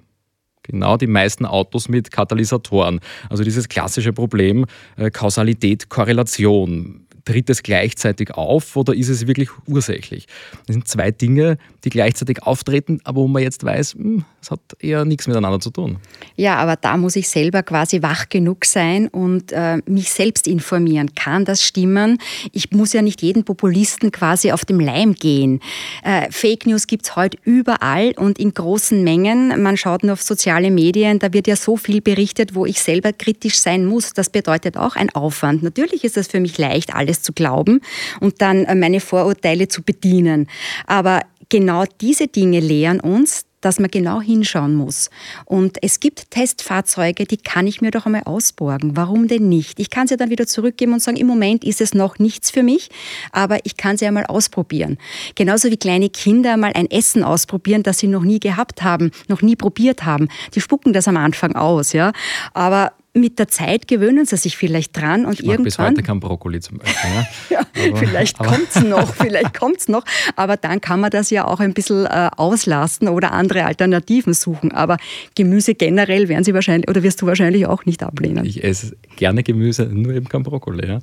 Genau 0.68 0.98
die 0.98 1.08
meisten 1.08 1.46
Autos 1.46 1.90
mit 1.90 2.12
Katalysatoren. 2.12 3.00
Also 3.30 3.44
dieses 3.44 3.68
klassische 3.70 4.14
Problem 4.14 4.66
äh, 4.98 5.10
Kausalität, 5.10 5.90
Korrelation 5.90 7.07
tritt 7.28 7.50
es 7.50 7.62
gleichzeitig 7.62 8.32
auf 8.32 8.78
oder 8.78 8.96
ist 8.96 9.10
es 9.10 9.28
wirklich 9.28 9.50
ursächlich? 9.68 10.28
Das 10.66 10.76
sind 10.76 10.88
zwei 10.88 11.12
Dinge, 11.12 11.58
die 11.84 11.90
gleichzeitig 11.90 12.44
auftreten, 12.44 13.02
aber 13.04 13.22
wo 13.22 13.28
man 13.28 13.44
jetzt 13.44 13.66
weiß, 13.66 13.96
hm, 13.96 14.24
es 14.42 14.50
hat 14.50 14.62
eher 14.80 15.04
nichts 15.04 15.28
miteinander 15.28 15.60
zu 15.60 15.70
tun. 15.70 15.98
Ja, 16.38 16.56
aber 16.56 16.78
da 16.78 16.96
muss 16.96 17.18
ich 17.18 17.28
selber 17.28 17.64
quasi 17.64 18.02
wach 18.02 18.30
genug 18.30 18.64
sein 18.64 19.10
und 19.10 19.52
äh, 19.52 19.82
mich 19.88 20.10
selbst 20.10 20.48
informieren. 20.48 21.16
Kann 21.16 21.44
das 21.44 21.64
stimmen? 21.64 22.18
Ich 22.54 22.72
muss 22.72 22.94
ja 22.94 23.02
nicht 23.02 23.22
jeden 23.22 23.44
Populisten 23.44 24.14
quasi 24.14 24.54
auf 24.54 24.64
dem 24.64 24.80
Leim 24.80 25.14
gehen. 25.14 25.60
Äh, 26.04 26.32
Fake 26.32 26.66
News 26.66 26.88
gibt 26.88 27.08
es 27.08 27.18
heute 27.18 27.38
überall 27.44 28.14
und 28.16 28.40
in 28.40 28.54
großen 28.54 29.04
Mengen. 29.04 29.62
Man 29.62 29.76
schaut 29.76 30.04
nur 30.04 30.14
auf 30.14 30.22
soziale 30.22 30.72
Medien, 30.72 31.20
da 31.20 31.34
wird 31.34 31.48
ja 31.48 31.58
so 31.58 31.76
viel 31.76 32.00
berichtet, 32.00 32.56
wo 32.56 32.66
ich 32.66 32.82
selber 32.82 33.12
kritisch 33.12 33.60
sein 33.60 33.86
muss. 33.86 34.14
Das 34.14 34.30
bedeutet 34.30 34.78
auch 34.78 34.96
ein 34.96 35.10
Aufwand. 35.10 35.62
Natürlich 35.62 36.06
ist 36.06 36.16
es 36.16 36.28
für 36.28 36.40
mich 36.40 36.58
leicht, 36.58 36.96
alles 36.96 37.17
alles 37.18 37.22
zu 37.22 37.34
glauben 37.34 37.82
und 38.20 38.42
dann 38.42 38.66
äh, 38.66 38.76
meine 38.76 39.00
Vorurteile 39.00 39.68
zu 39.68 39.82
bedienen. 39.84 40.48
Aber 40.86 41.22
genau 41.50 41.86
diese 42.02 42.28
Dinge 42.28 42.60
lehren 42.60 43.00
uns, 43.00 43.46
dass 43.60 43.80
man 43.80 43.90
genau 43.90 44.22
hinschauen 44.22 44.76
muss. 44.76 45.10
Und 45.46 45.78
es 45.82 46.00
gibt 46.00 46.30
Testfahrzeuge, 46.30 47.26
die 47.26 47.38
kann 47.38 47.66
ich 47.66 47.82
mir 47.82 47.90
doch 47.90 48.06
einmal 48.06 48.22
ausborgen. 48.24 48.96
Warum 48.96 49.28
denn 49.28 49.50
nicht? 49.50 49.80
Ich 49.80 49.90
kann 49.90 50.08
sie 50.08 50.16
dann 50.16 50.30
wieder 50.30 50.46
zurückgeben 50.46 50.94
und 50.94 51.02
sagen, 51.02 51.18
im 51.18 51.26
Moment 51.26 51.64
ist 51.64 51.82
es 51.82 51.96
noch 51.96 52.20
nichts 52.20 52.52
für 52.52 52.62
mich, 52.62 52.90
aber 53.32 53.58
ich 53.64 53.76
kann 53.76 53.98
sie 53.98 54.06
einmal 54.06 54.28
ausprobieren. 54.28 55.00
Genauso 55.34 55.72
wie 55.72 55.78
kleine 55.78 56.10
Kinder 56.10 56.56
mal 56.56 56.72
ein 56.76 56.90
Essen 56.92 57.24
ausprobieren, 57.24 57.82
das 57.82 57.98
sie 57.98 58.08
noch 58.08 58.24
nie 58.24 58.40
gehabt 58.40 58.84
haben, 58.84 59.10
noch 59.28 59.42
nie 59.42 59.56
probiert 59.56 60.06
haben. 60.06 60.28
Die 60.54 60.62
spucken 60.62 60.94
das 60.94 61.08
am 61.08 61.18
Anfang 61.18 61.56
aus, 61.56 61.94
ja. 61.94 62.12
Aber 62.54 62.94
mit 63.18 63.40
der 63.40 63.48
Zeit 63.48 63.88
gewöhnen 63.88 64.26
sie 64.26 64.38
sich 64.38 64.58
vielleicht 64.58 64.96
dran 64.96 65.26
und 65.26 65.34
ich 65.34 65.42
mag 65.42 65.54
irgendwann. 65.54 65.64
bis 65.64 65.80
heute 65.80 66.04
kein 66.04 66.20
Brokkoli 66.20 66.60
zum 66.60 66.78
Beispiel. 66.80 67.10
Ja, 67.50 67.60
ja 67.78 67.90
aber, 67.90 67.98
vielleicht 67.98 68.38
kommt 68.38 68.70
es 68.70 68.84
noch, 68.84 69.14
vielleicht 69.14 69.58
kommt 69.58 69.78
es 69.80 69.88
noch. 69.88 70.04
Aber 70.36 70.58
dann 70.58 70.82
kann 70.82 71.00
man 71.00 71.12
das 71.12 71.30
ja 71.30 71.46
auch 71.46 71.60
ein 71.60 71.74
bisschen 71.74 72.06
äh, 72.06 72.30
auslasten 72.36 73.08
oder 73.08 73.32
andere 73.32 73.66
Alternativen 73.66 74.34
suchen. 74.34 74.72
Aber 74.72 74.98
Gemüse 75.36 75.76
generell 75.76 76.30
werden 76.30 76.44
sie 76.44 76.54
wahrscheinlich, 76.54 76.90
oder 76.90 77.04
wirst 77.04 77.22
du 77.22 77.28
wahrscheinlich 77.28 77.66
auch 77.66 77.86
nicht 77.86 78.04
ablehnen. 78.04 78.46
Ich 78.46 78.64
esse 78.64 78.96
gerne 79.16 79.44
Gemüse, 79.44 79.86
nur 79.86 80.14
eben 80.14 80.30
kein 80.30 80.44
Brokkoli. 80.44 80.88
Ja 80.88 81.00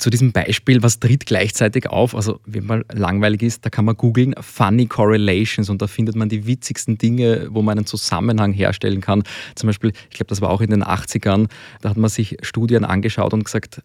zu 0.00 0.10
diesem 0.10 0.32
Beispiel, 0.32 0.82
was 0.82 0.98
tritt 0.98 1.26
gleichzeitig 1.26 1.88
auf? 1.88 2.14
Also, 2.14 2.40
wenn 2.46 2.64
man 2.64 2.84
langweilig 2.92 3.42
ist, 3.42 3.64
da 3.64 3.70
kann 3.70 3.84
man 3.84 3.96
googeln 3.96 4.34
Funny 4.40 4.86
Correlations 4.86 5.68
und 5.68 5.82
da 5.82 5.86
findet 5.86 6.16
man 6.16 6.28
die 6.28 6.46
witzigsten 6.46 6.98
Dinge, 6.98 7.48
wo 7.50 7.62
man 7.62 7.78
einen 7.78 7.86
Zusammenhang 7.86 8.52
herstellen 8.52 9.00
kann. 9.00 9.22
Zum 9.54 9.66
Beispiel, 9.66 9.92
ich 10.10 10.16
glaube, 10.16 10.28
das 10.28 10.40
war 10.40 10.50
auch 10.50 10.60
in 10.60 10.70
den 10.70 10.82
80ern, 10.82 11.48
da 11.82 11.90
hat 11.90 11.96
man 11.96 12.10
sich 12.10 12.36
Studien 12.42 12.84
angeschaut 12.84 13.34
und 13.34 13.44
gesagt, 13.44 13.82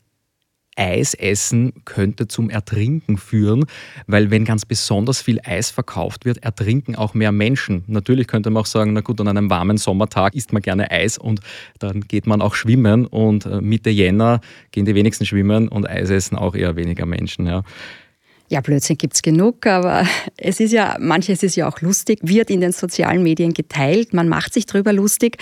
Eis 0.76 1.14
essen 1.14 1.74
könnte 1.86 2.28
zum 2.28 2.50
Ertrinken 2.50 3.18
führen, 3.18 3.66
weil 4.08 4.32
wenn 4.32 4.46
ganz 4.46 4.66
besonders 4.66 5.22
viel 5.22 5.40
Eis 5.44 5.72
verkauft 5.72 6.26
wird, 6.26 6.44
ertrinken 6.44 6.96
auch 6.96 7.14
mehr 7.14 7.32
Menschen. 7.32 7.84
Natürlich 7.88 8.28
könnte 8.28 8.50
man 8.50 8.62
auch 8.62 8.66
sagen, 8.66 8.94
na 8.94 9.02
gut, 9.02 9.20
an 9.22 9.28
einem 9.28 9.50
warmen 9.50 9.78
Sommertag 9.78 10.36
isst 10.36 10.54
man 10.54 10.62
gerne 10.62 10.92
Eis 10.92 11.18
und 11.18 11.40
dann 11.80 12.02
geht 12.02 12.28
man 12.28 12.42
auch 12.42 12.56
schwimmen 12.56 13.06
und 13.06 13.46
äh, 13.46 13.62
Mitte 13.62 13.90
Jänner 13.90 14.42
gehen 14.72 14.86
die 14.86 14.96
wenigsten 14.96 15.26
schwimmen 15.26 15.68
und 15.68 15.90
Eis 15.90 16.10
essen 16.10 16.38
auch 16.38 16.56
eher 16.56 16.76
weniger 16.76 17.06
Menschen. 17.06 17.48
Ja. 17.48 17.64
Ja, 18.48 18.62
Blödsinn 18.62 18.98
gibt 18.98 19.16
es 19.16 19.24
genug, 19.24 19.66
aber 19.66 20.06
es 20.38 20.60
ist 20.60 20.72
ja, 20.72 20.98
manches 21.00 21.42
ist 21.42 21.56
ja 21.56 21.68
auch 21.68 21.82
lustig, 21.82 22.20
wird 22.22 22.52
in 22.52 22.62
den 22.62 22.72
sozialen 22.72 23.24
Medien 23.24 23.54
geteilt, 23.54 24.14
man 24.14 24.30
macht 24.30 24.54
sich 24.54 24.68
drüber 24.68 24.94
lustig. 24.94 25.38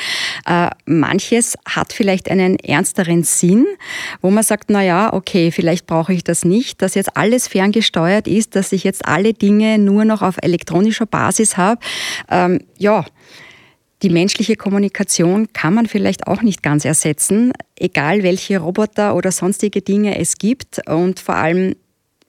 Äh, 0.46 0.70
manches 0.86 1.58
hat 1.68 1.92
vielleicht 1.92 2.32
einen 2.32 2.58
ernsteren 2.60 3.24
Sinn, 3.24 3.66
wo 4.22 4.32
man 4.32 4.44
sagt, 4.44 4.70
na 4.70 4.82
ja, 4.82 5.12
okay, 5.12 5.52
vielleicht 5.52 5.86
brauche 5.86 6.14
ich 6.14 6.24
das 6.24 6.46
nicht, 6.46 6.82
dass 6.82 6.96
jetzt 6.96 7.18
alles 7.18 7.48
ferngesteuert 7.50 8.28
ist, 8.28 8.56
dass 8.56 8.72
ich 8.72 8.86
jetzt 8.86 9.06
alle 9.06 9.34
Dinge 9.34 9.80
nur 9.80 10.06
noch 10.06 10.22
auf 10.22 10.38
elektronischer 10.42 11.06
Basis 11.06 11.58
habe. 11.58 11.82
Ähm, 12.30 12.62
ja, 12.78 13.06
die 14.02 14.10
menschliche 14.10 14.58
Kommunikation 14.58 15.52
kann 15.54 15.74
man 15.74 15.86
vielleicht 15.86 16.28
auch 16.28 16.42
nicht 16.42 16.62
ganz 16.62 16.84
ersetzen, 16.84 17.54
egal 17.78 18.22
welche 18.22 18.60
Roboter 18.60 19.16
oder 19.16 19.32
sonstige 19.32 19.82
Dinge 19.82 20.20
es 20.20 20.38
gibt. 20.38 20.82
Und 20.90 21.22
vor 21.22 21.36
allem 21.36 21.76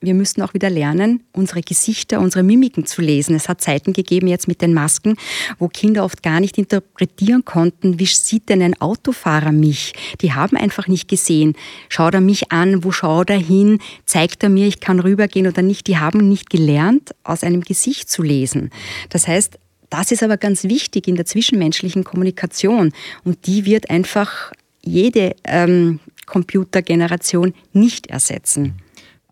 wir 0.04 0.14
müssen 0.14 0.42
auch 0.42 0.54
wieder 0.54 0.70
lernen, 0.70 1.22
unsere 1.32 1.60
Gesichter, 1.60 2.20
unsere 2.20 2.42
Mimiken 2.42 2.86
zu 2.86 3.02
lesen. 3.02 3.34
Es 3.34 3.48
hat 3.48 3.60
Zeiten 3.60 3.92
gegeben 3.92 4.26
jetzt 4.26 4.48
mit 4.48 4.62
den 4.62 4.74
Masken, 4.74 5.16
wo 5.58 5.68
Kinder 5.68 6.04
oft 6.04 6.22
gar 6.22 6.40
nicht 6.40 6.58
interpretieren 6.58 7.44
konnten, 7.44 7.98
wie 7.98 8.06
sieht 8.06 8.48
denn 8.48 8.62
ein 8.62 8.80
Autofahrer 8.80 9.52
mich? 9.52 9.92
Die 10.20 10.32
haben 10.32 10.56
einfach 10.56 10.88
nicht 10.88 11.08
gesehen. 11.08 11.54
Schaut 11.88 12.14
er 12.14 12.20
mich 12.20 12.52
an? 12.52 12.84
Wo 12.84 12.92
schaut 12.92 13.30
er 13.30 13.38
hin? 13.38 13.78
Zeigt 14.04 14.42
er 14.42 14.48
mir, 14.48 14.66
ich 14.66 14.80
kann 14.80 15.00
rübergehen 15.00 15.46
oder 15.46 15.62
nicht? 15.62 15.86
Die 15.86 15.98
haben 15.98 16.28
nicht 16.28 16.50
gelernt, 16.50 17.14
aus 17.24 17.42
einem 17.42 17.62
Gesicht 17.62 18.10
zu 18.10 18.22
lesen. 18.22 18.70
Das 19.08 19.28
heißt, 19.28 19.58
das 19.90 20.10
ist 20.10 20.22
aber 20.22 20.36
ganz 20.36 20.64
wichtig 20.64 21.06
in 21.06 21.14
der 21.16 21.26
zwischenmenschlichen 21.26 22.04
Kommunikation 22.04 22.92
und 23.22 23.46
die 23.46 23.64
wird 23.64 23.90
einfach 23.90 24.52
jede 24.82 25.36
ähm, 25.44 26.00
Computergeneration 26.26 27.54
nicht 27.72 28.08
ersetzen. 28.08 28.74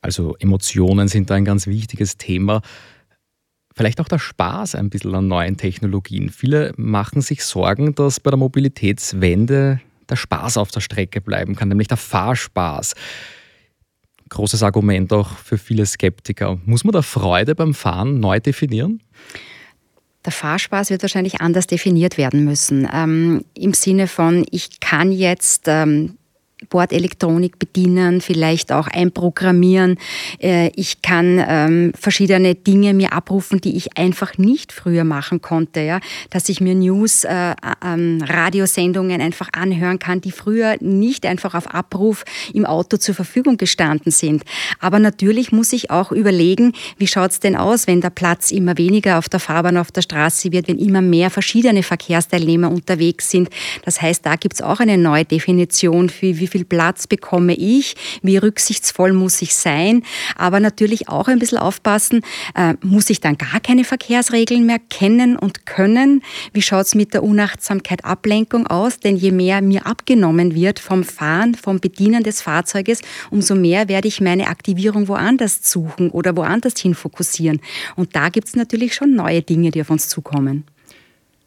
Also 0.02 0.36
Emotionen 0.38 1.08
sind 1.08 1.30
da 1.30 1.34
ein 1.34 1.44
ganz 1.44 1.66
wichtiges 1.66 2.18
Thema. 2.18 2.60
Vielleicht 3.74 4.00
auch 4.00 4.08
der 4.08 4.18
Spaß 4.18 4.74
ein 4.74 4.90
bisschen 4.90 5.14
an 5.14 5.28
neuen 5.28 5.56
Technologien. 5.56 6.28
Viele 6.28 6.74
machen 6.76 7.22
sich 7.22 7.44
Sorgen, 7.44 7.94
dass 7.94 8.20
bei 8.20 8.30
der 8.30 8.36
Mobilitätswende 8.36 9.80
der 10.10 10.16
Spaß 10.16 10.58
auf 10.58 10.70
der 10.70 10.80
Strecke 10.80 11.22
bleiben 11.22 11.56
kann, 11.56 11.68
nämlich 11.68 11.88
der 11.88 11.96
Fahrspaß. 11.96 12.94
Großes 14.28 14.62
Argument 14.62 15.12
auch 15.12 15.36
für 15.38 15.56
viele 15.56 15.86
Skeptiker. 15.86 16.58
Muss 16.66 16.84
man 16.84 16.92
da 16.92 17.02
Freude 17.02 17.54
beim 17.54 17.72
Fahren 17.72 18.20
neu 18.20 18.40
definieren? 18.40 19.00
Der 20.24 20.32
Fahrspaß 20.32 20.90
wird 20.90 21.02
wahrscheinlich 21.02 21.40
anders 21.40 21.66
definiert 21.66 22.18
werden 22.18 22.44
müssen. 22.44 22.88
Ähm, 22.92 23.44
Im 23.54 23.74
Sinne 23.74 24.06
von, 24.06 24.44
ich 24.50 24.80
kann 24.80 25.12
jetzt 25.12 25.64
ähm, 25.66 26.16
Bordelektronik 26.68 27.58
bedienen, 27.58 28.20
vielleicht 28.20 28.72
auch 28.72 28.88
einprogrammieren. 28.88 29.98
Äh, 30.40 30.70
ich 30.76 31.02
kann 31.02 31.42
ähm, 31.46 31.92
verschiedene 31.98 32.54
Dinge 32.54 32.94
mir 32.94 33.12
abrufen, 33.12 33.60
die 33.60 33.76
ich 33.76 33.96
einfach 33.98 34.38
nicht 34.38 34.72
früher 34.72 35.04
machen 35.04 35.40
konnte. 35.40 35.80
Ja? 35.80 36.00
Dass 36.30 36.48
ich 36.48 36.60
mir 36.60 36.74
News, 36.74 37.24
äh, 37.24 37.54
ähm, 37.84 38.22
Radiosendungen 38.26 39.20
einfach 39.20 39.48
anhören 39.52 39.98
kann, 39.98 40.20
die 40.20 40.32
früher 40.32 40.76
nicht 40.80 41.26
einfach 41.26 41.54
auf 41.54 41.72
Abruf 41.74 42.24
im 42.52 42.66
Auto 42.66 42.96
zur 42.96 43.14
Verfügung 43.14 43.56
gestanden 43.56 44.12
sind. 44.12 44.44
Aber 44.80 44.98
natürlich 44.98 45.52
muss 45.52 45.72
ich 45.72 45.90
auch 45.90 46.12
überlegen, 46.12 46.72
wie 46.98 47.06
schaut 47.06 47.32
es 47.32 47.40
denn 47.40 47.56
aus, 47.56 47.86
wenn 47.86 48.00
der 48.00 48.10
Platz 48.10 48.50
immer 48.50 48.78
weniger 48.78 49.18
auf 49.18 49.28
der 49.28 49.40
Fahrbahn, 49.40 49.76
auf 49.76 49.92
der 49.92 50.02
Straße 50.02 50.52
wird, 50.52 50.68
wenn 50.68 50.78
immer 50.78 51.00
mehr 51.00 51.30
verschiedene 51.30 51.82
Verkehrsteilnehmer 51.82 52.70
unterwegs 52.70 53.30
sind. 53.30 53.48
Das 53.84 54.00
heißt, 54.00 54.24
da 54.24 54.36
gibt 54.36 54.54
es 54.54 54.62
auch 54.62 54.80
eine 54.80 54.98
neue 54.98 55.24
Definition 55.24 56.08
für 56.08 56.38
wie 56.38 56.46
viel 56.52 56.64
Platz 56.64 57.06
bekomme 57.06 57.54
ich, 57.54 57.96
wie 58.22 58.36
rücksichtsvoll 58.36 59.12
muss 59.12 59.42
ich 59.42 59.54
sein, 59.54 60.04
aber 60.36 60.60
natürlich 60.60 61.08
auch 61.08 61.28
ein 61.28 61.38
bisschen 61.38 61.58
aufpassen, 61.58 62.20
äh, 62.54 62.74
muss 62.82 63.10
ich 63.10 63.20
dann 63.20 63.38
gar 63.38 63.60
keine 63.60 63.84
Verkehrsregeln 63.84 64.64
mehr 64.66 64.78
kennen 64.78 65.36
und 65.36 65.66
können? 65.66 66.22
Wie 66.52 66.62
schaut 66.62 66.86
es 66.86 66.94
mit 66.94 67.14
der 67.14 67.22
Unachtsamkeit 67.22 68.04
Ablenkung 68.04 68.66
aus? 68.66 69.00
Denn 69.00 69.16
je 69.16 69.32
mehr 69.32 69.62
mir 69.62 69.86
abgenommen 69.86 70.54
wird 70.54 70.78
vom 70.78 71.02
Fahren, 71.04 71.54
vom 71.54 71.80
Bedienen 71.80 72.22
des 72.22 72.42
Fahrzeuges, 72.42 73.00
umso 73.30 73.54
mehr 73.54 73.88
werde 73.88 74.08
ich 74.08 74.20
meine 74.20 74.48
Aktivierung 74.48 75.08
woanders 75.08 75.70
suchen 75.70 76.10
oder 76.10 76.36
woanders 76.36 76.78
hin 76.78 76.94
fokussieren. 76.94 77.60
Und 77.96 78.14
da 78.14 78.28
gibt 78.28 78.48
es 78.48 78.56
natürlich 78.56 78.94
schon 78.94 79.14
neue 79.14 79.42
Dinge, 79.42 79.70
die 79.70 79.80
auf 79.80 79.90
uns 79.90 80.08
zukommen. 80.08 80.64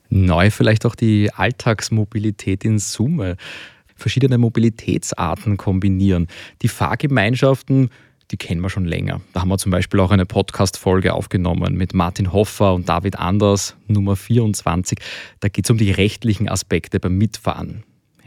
Neu 0.10 0.52
vielleicht 0.52 0.86
auch 0.86 0.96
die 0.96 1.32
Alltagsmobilität 1.34 2.64
in 2.64 2.80
Summe 2.80 3.38
verschiedene 3.96 4.38
Mobilitätsarten 4.38 5.58
kombinieren. 5.58 6.28
Die 6.62 6.68
Fahrgemeinschaften, 6.68 7.90
die 8.32 8.38
kennen 8.38 8.62
wir 8.62 8.70
schon 8.70 8.86
länger. 8.86 9.22
Da 9.34 9.42
haben 9.42 9.50
wir 9.50 9.58
zum 9.58 9.72
Beispiel 9.72 10.00
auch 10.00 10.12
eine 10.12 10.26
Podcast-Folge 10.26 11.14
aufgenommen 11.14 11.76
mit 11.76 11.94
Martin 11.94 12.34
Hoffer 12.34 12.74
und 12.74 12.90
David 12.90 13.20
Anders, 13.20 13.76
Nummer 13.88 14.16
24. 14.16 15.00
Da 15.40 15.48
geht 15.48 15.66
es 15.66 15.72
um 15.72 15.78
die 15.78 15.92
rechtlichen 15.92 16.50
Aspekte 16.50 17.00
beim 17.00 17.18
Mitfahren. 17.18 17.84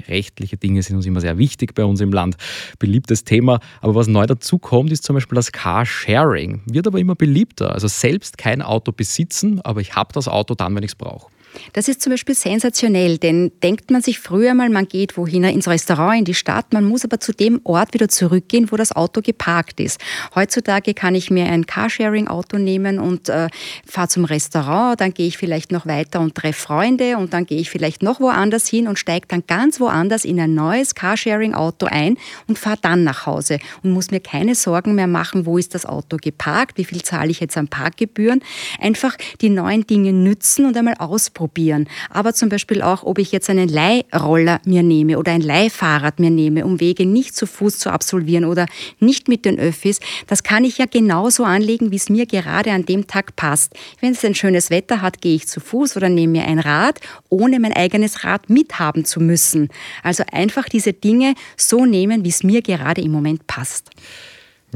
Rechtliche 0.07 0.57
Dinge 0.57 0.83
sind 0.83 0.97
uns 0.97 1.07
immer 1.07 1.21
sehr 1.21 1.39
wichtig 1.39 1.75
bei 1.75 1.85
uns 1.85 2.01
im 2.01 2.13
Land. 2.13 2.37
Beliebtes 2.79 3.25
Thema. 3.25 3.59
Aber 3.81 3.97
was 3.97 4.07
neu 4.07 4.27
dazu 4.27 4.59
kommt, 4.59 4.93
ist 4.93 5.03
zum 5.03 5.15
Beispiel 5.15 5.35
das 5.35 5.51
Carsharing. 5.51 6.63
Wird 6.67 6.87
aber 6.87 7.01
immer 7.01 7.17
beliebter. 7.17 7.73
Also 7.73 7.89
selbst 7.89 8.39
kein 8.39 8.63
Auto 8.63 8.93
besitzen, 8.93 9.61
aber 9.63 9.81
ich 9.81 9.97
habe 9.97 10.13
das 10.13 10.29
Auto 10.29 10.55
dann, 10.55 10.75
wenn 10.77 10.85
ich 10.85 10.93
es 10.93 10.95
brauche. 10.95 11.31
Das 11.73 11.89
ist 11.89 12.01
zum 12.01 12.13
Beispiel 12.13 12.35
sensationell, 12.35 13.19
denn 13.19 13.53
denkt 13.63 13.91
man 13.91 14.03
sich 14.03 14.19
früher 14.19 14.55
mal, 14.55 14.69
man 14.71 14.87
geht 14.87 15.17
wohin, 15.17 15.45
ins 15.45 15.69
Restaurant, 15.69 16.19
in 16.19 16.25
die 16.25 16.35
Stadt, 16.35 16.73
man 16.73 16.85
muss 16.85 17.05
aber 17.05 17.21
zu 17.21 17.33
dem 17.33 17.61
Ort 17.65 17.95
wieder 17.95 18.09
zurückgehen, 18.09 18.71
wo 18.71 18.77
das 18.77 18.93
Auto 18.93 19.21
geparkt 19.21 19.81
ist. 19.81 20.01
Heutzutage 20.35 20.95
kann 20.95 21.15
ich 21.15 21.31
mir 21.31 21.47
ein 21.47 21.67
Carsharing-Auto 21.67 22.59
nehmen 22.59 22.99
und 22.99 23.29
äh, 23.29 23.49
fahre 23.87 24.09
zum 24.09 24.25
Restaurant, 24.25 25.01
dann 25.01 25.15
gehe 25.15 25.27
ich 25.27 25.39
vielleicht 25.39 25.73
noch 25.73 25.87
weiter 25.87 26.21
und 26.21 26.35
treffe 26.35 26.61
Freunde 26.61 27.17
und 27.17 27.33
dann 27.33 27.47
gehe 27.47 27.61
ich 27.61 27.71
vielleicht 27.71 28.03
noch 28.03 28.21
woanders 28.21 28.69
hin 28.69 28.89
und 28.89 28.99
steige 28.99 29.27
dann 29.29 29.45
ganz 29.47 29.81
woanders 29.81 30.25
in 30.25 30.41
ein 30.41 30.55
neues 30.55 30.95
Carsharing-Auto 30.95 31.87
ein 31.87 32.17
und 32.47 32.59
fahre 32.59 32.79
dann 32.81 33.05
nach 33.05 33.27
Hause 33.27 33.59
und 33.83 33.91
muss 33.91 34.11
mir 34.11 34.21
keine 34.21 34.55
Sorgen 34.55 34.95
mehr 34.95 35.07
machen, 35.07 35.47
wo 35.47 35.59
ist 35.59 35.75
das 35.75 35.87
Auto 35.87 36.17
geparkt, 36.21 36.79
wie 36.79 36.85
viel 36.85 37.03
zahle 37.03 37.31
ich 37.31 37.41
jetzt 37.41 37.57
an 37.57 37.69
Parkgebühren. 37.69 38.43
Einfach 38.81 39.17
die 39.41 39.51
neuen 39.51 39.87
Dinge 39.87 40.13
nützen 40.13 40.67
und 40.67 40.77
einmal 40.77 40.95
ausprobieren 40.99 41.48
ausprobieren. 41.49 41.89
Aber 42.11 42.35
zum 42.35 42.49
Beispiel 42.49 42.83
auch, 42.83 43.03
ob 43.03 43.19
ich 43.19 43.33
jetzt 43.33 43.51
einen 43.51 43.69
Leihroller 43.69 44.61
mir 44.65 44.83
nehme 44.83 45.19
oder 45.19 45.33
ein 45.33 45.41
Leihfahrrad 45.41 46.21
mir 46.21 46.31
nehme, 46.31 46.65
um 46.65 46.81
Wege 46.81 47.07
nicht 47.07 47.35
zu 47.35 47.47
Fuß 47.47 47.79
zu 47.79 47.91
absolvieren 47.91 48.45
oder 48.45 48.67
nicht 49.01 49.29
mit 49.29 49.45
den 49.45 49.59
Öffis. 49.59 50.01
Das 50.27 50.43
kann 50.43 50.65
ich 50.65 50.79
ja 50.79 50.87
genauso 50.87 51.45
anlegen, 51.45 51.91
wie 51.91 51.97
es 51.97 52.09
mir 52.09 52.27
gerade 52.27 52.73
an 52.73 52.85
dem 52.85 53.07
Tag 53.07 53.37
passt. 53.37 53.75
Wenn 54.01 54.13
es 54.13 54.25
ein 54.25 54.35
schönes 54.35 54.71
Wetter 54.71 55.01
hat, 55.01 55.21
gehe 55.21 55.37
ich 55.37 55.49
zu 55.49 55.61
Fuß 55.61 55.97
oder 55.97 56.09
nehme 56.09 56.33
mir 56.39 56.45
ein 56.45 56.59
Rad, 56.59 57.01
ohne 57.29 57.61
mein 57.61 57.73
eigenes 57.73 58.25
Rad 58.25 58.51
mithaben 58.51 59.05
zu 59.05 59.21
müssen. 59.21 59.69
Also 60.03 60.25
einfach 60.31 60.69
diese 60.69 60.93
Dinge 60.93 61.35
so 61.57 61.85
nehmen, 61.85 62.25
wie 62.25 62.29
es 62.29 62.43
mir 62.43 62.63
gerade 62.63 63.01
im 63.01 63.13
Moment 63.13 63.47
passt. 63.47 63.91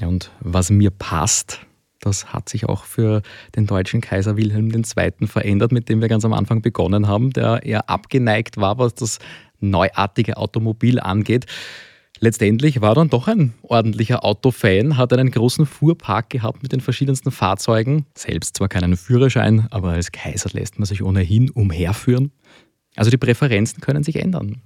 Ja, 0.00 0.08
und 0.08 0.30
was 0.40 0.70
mir 0.70 0.90
passt, 0.90 1.60
das 2.02 2.32
hat 2.32 2.48
sich 2.48 2.68
auch 2.68 2.84
für 2.84 3.22
den 3.56 3.66
deutschen 3.66 4.00
Kaiser 4.00 4.36
Wilhelm 4.36 4.70
II. 4.70 5.26
verändert, 5.26 5.72
mit 5.72 5.88
dem 5.88 6.00
wir 6.00 6.08
ganz 6.08 6.24
am 6.24 6.32
Anfang 6.32 6.60
begonnen 6.60 7.08
haben, 7.08 7.30
der 7.30 7.62
eher 7.64 7.88
abgeneigt 7.88 8.58
war, 8.58 8.78
was 8.78 8.94
das 8.94 9.18
neuartige 9.60 10.36
Automobil 10.36 11.00
angeht. 11.00 11.46
Letztendlich 12.18 12.80
war 12.80 12.92
er 12.92 12.94
dann 12.96 13.08
doch 13.08 13.26
ein 13.26 13.54
ordentlicher 13.62 14.24
Autofan, 14.24 14.96
hat 14.96 15.12
einen 15.12 15.30
großen 15.30 15.66
Fuhrpark 15.66 16.30
gehabt 16.30 16.62
mit 16.62 16.72
den 16.72 16.80
verschiedensten 16.80 17.30
Fahrzeugen. 17.30 18.06
Selbst 18.16 18.56
zwar 18.56 18.68
keinen 18.68 18.96
Führerschein, 18.96 19.66
aber 19.70 19.90
als 19.90 20.12
Kaiser 20.12 20.50
lässt 20.52 20.78
man 20.78 20.86
sich 20.86 21.02
ohnehin 21.02 21.50
umherführen. 21.50 22.32
Also 22.94 23.10
die 23.10 23.16
Präferenzen 23.16 23.80
können 23.80 24.04
sich 24.04 24.16
ändern. 24.16 24.60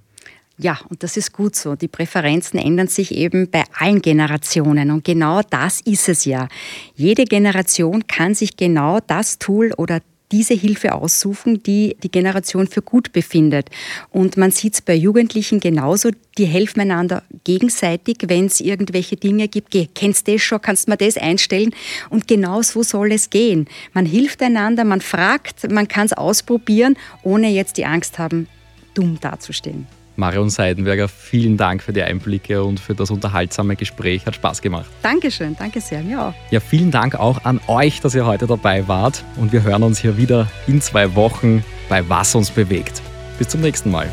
Ja, 0.59 0.79
und 0.89 1.03
das 1.03 1.17
ist 1.17 1.33
gut 1.33 1.55
so. 1.55 1.75
Die 1.75 1.87
Präferenzen 1.87 2.59
ändern 2.59 2.87
sich 2.87 3.13
eben 3.13 3.49
bei 3.49 3.63
allen 3.77 4.01
Generationen. 4.01 4.89
Und 4.89 5.03
genau 5.03 5.41
das 5.47 5.81
ist 5.81 6.09
es 6.09 6.25
ja. 6.25 6.47
Jede 6.95 7.25
Generation 7.25 8.07
kann 8.07 8.33
sich 8.33 8.57
genau 8.57 8.99
das 8.99 9.37
Tool 9.37 9.71
oder 9.77 10.01
diese 10.31 10.55
Hilfe 10.55 10.93
aussuchen, 10.93 11.63
die 11.63 11.95
die 12.03 12.11
Generation 12.11 12.67
für 12.67 12.81
gut 12.81 13.13
befindet. 13.13 13.69
Und 14.09 14.35
man 14.35 14.51
sieht 14.51 14.73
es 14.73 14.81
bei 14.81 14.93
Jugendlichen 14.93 15.59
genauso, 15.59 16.09
die 16.37 16.45
helfen 16.45 16.81
einander 16.81 17.23
gegenseitig, 17.43 18.17
wenn 18.27 18.47
es 18.47 18.59
irgendwelche 18.59 19.15
Dinge 19.15 19.47
gibt. 19.47 19.71
Geh, 19.71 19.87
kennst 19.93 20.27
du 20.27 20.33
das 20.33 20.41
schon, 20.41 20.61
kannst 20.61 20.87
du 20.87 20.91
mir 20.91 20.97
das 20.97 21.17
einstellen? 21.17 21.73
Und 22.09 22.27
genau 22.27 22.61
so 22.61 22.83
soll 22.83 23.11
es 23.11 23.29
gehen. 23.29 23.67
Man 23.93 24.05
hilft 24.05 24.41
einander, 24.41 24.83
man 24.83 25.01
fragt, 25.01 25.71
man 25.71 25.87
kann 25.87 26.07
es 26.07 26.13
ausprobieren, 26.13 26.97
ohne 27.23 27.49
jetzt 27.49 27.77
die 27.77 27.85
Angst 27.85 28.19
haben, 28.19 28.47
dumm 28.95 29.19
dazustehen. 29.21 29.87
Marion 30.17 30.49
Seidenberger, 30.49 31.07
vielen 31.07 31.57
Dank 31.57 31.83
für 31.83 31.93
die 31.93 32.01
Einblicke 32.01 32.63
und 32.63 32.79
für 32.79 32.95
das 32.95 33.11
unterhaltsame 33.11 33.75
Gespräch. 33.75 34.25
Hat 34.25 34.35
Spaß 34.35 34.61
gemacht. 34.61 34.87
Dankeschön, 35.01 35.55
danke 35.57 35.79
sehr, 35.79 36.01
mir 36.01 36.27
auch. 36.27 36.33
Ja, 36.51 36.59
vielen 36.59 36.91
Dank 36.91 37.15
auch 37.15 37.45
an 37.45 37.61
euch, 37.67 38.01
dass 38.01 38.15
ihr 38.15 38.25
heute 38.25 38.47
dabei 38.47 38.87
wart. 38.87 39.23
Und 39.37 39.51
wir 39.51 39.63
hören 39.63 39.83
uns 39.83 39.99
hier 39.99 40.17
wieder 40.17 40.47
in 40.65 40.81
zwei 40.81 41.15
Wochen 41.15 41.63
bei 41.87 42.07
Was 42.09 42.35
uns 42.35 42.49
bewegt. 42.49 43.01
Bis 43.37 43.49
zum 43.49 43.61
nächsten 43.61 43.91
Mal. 43.91 44.09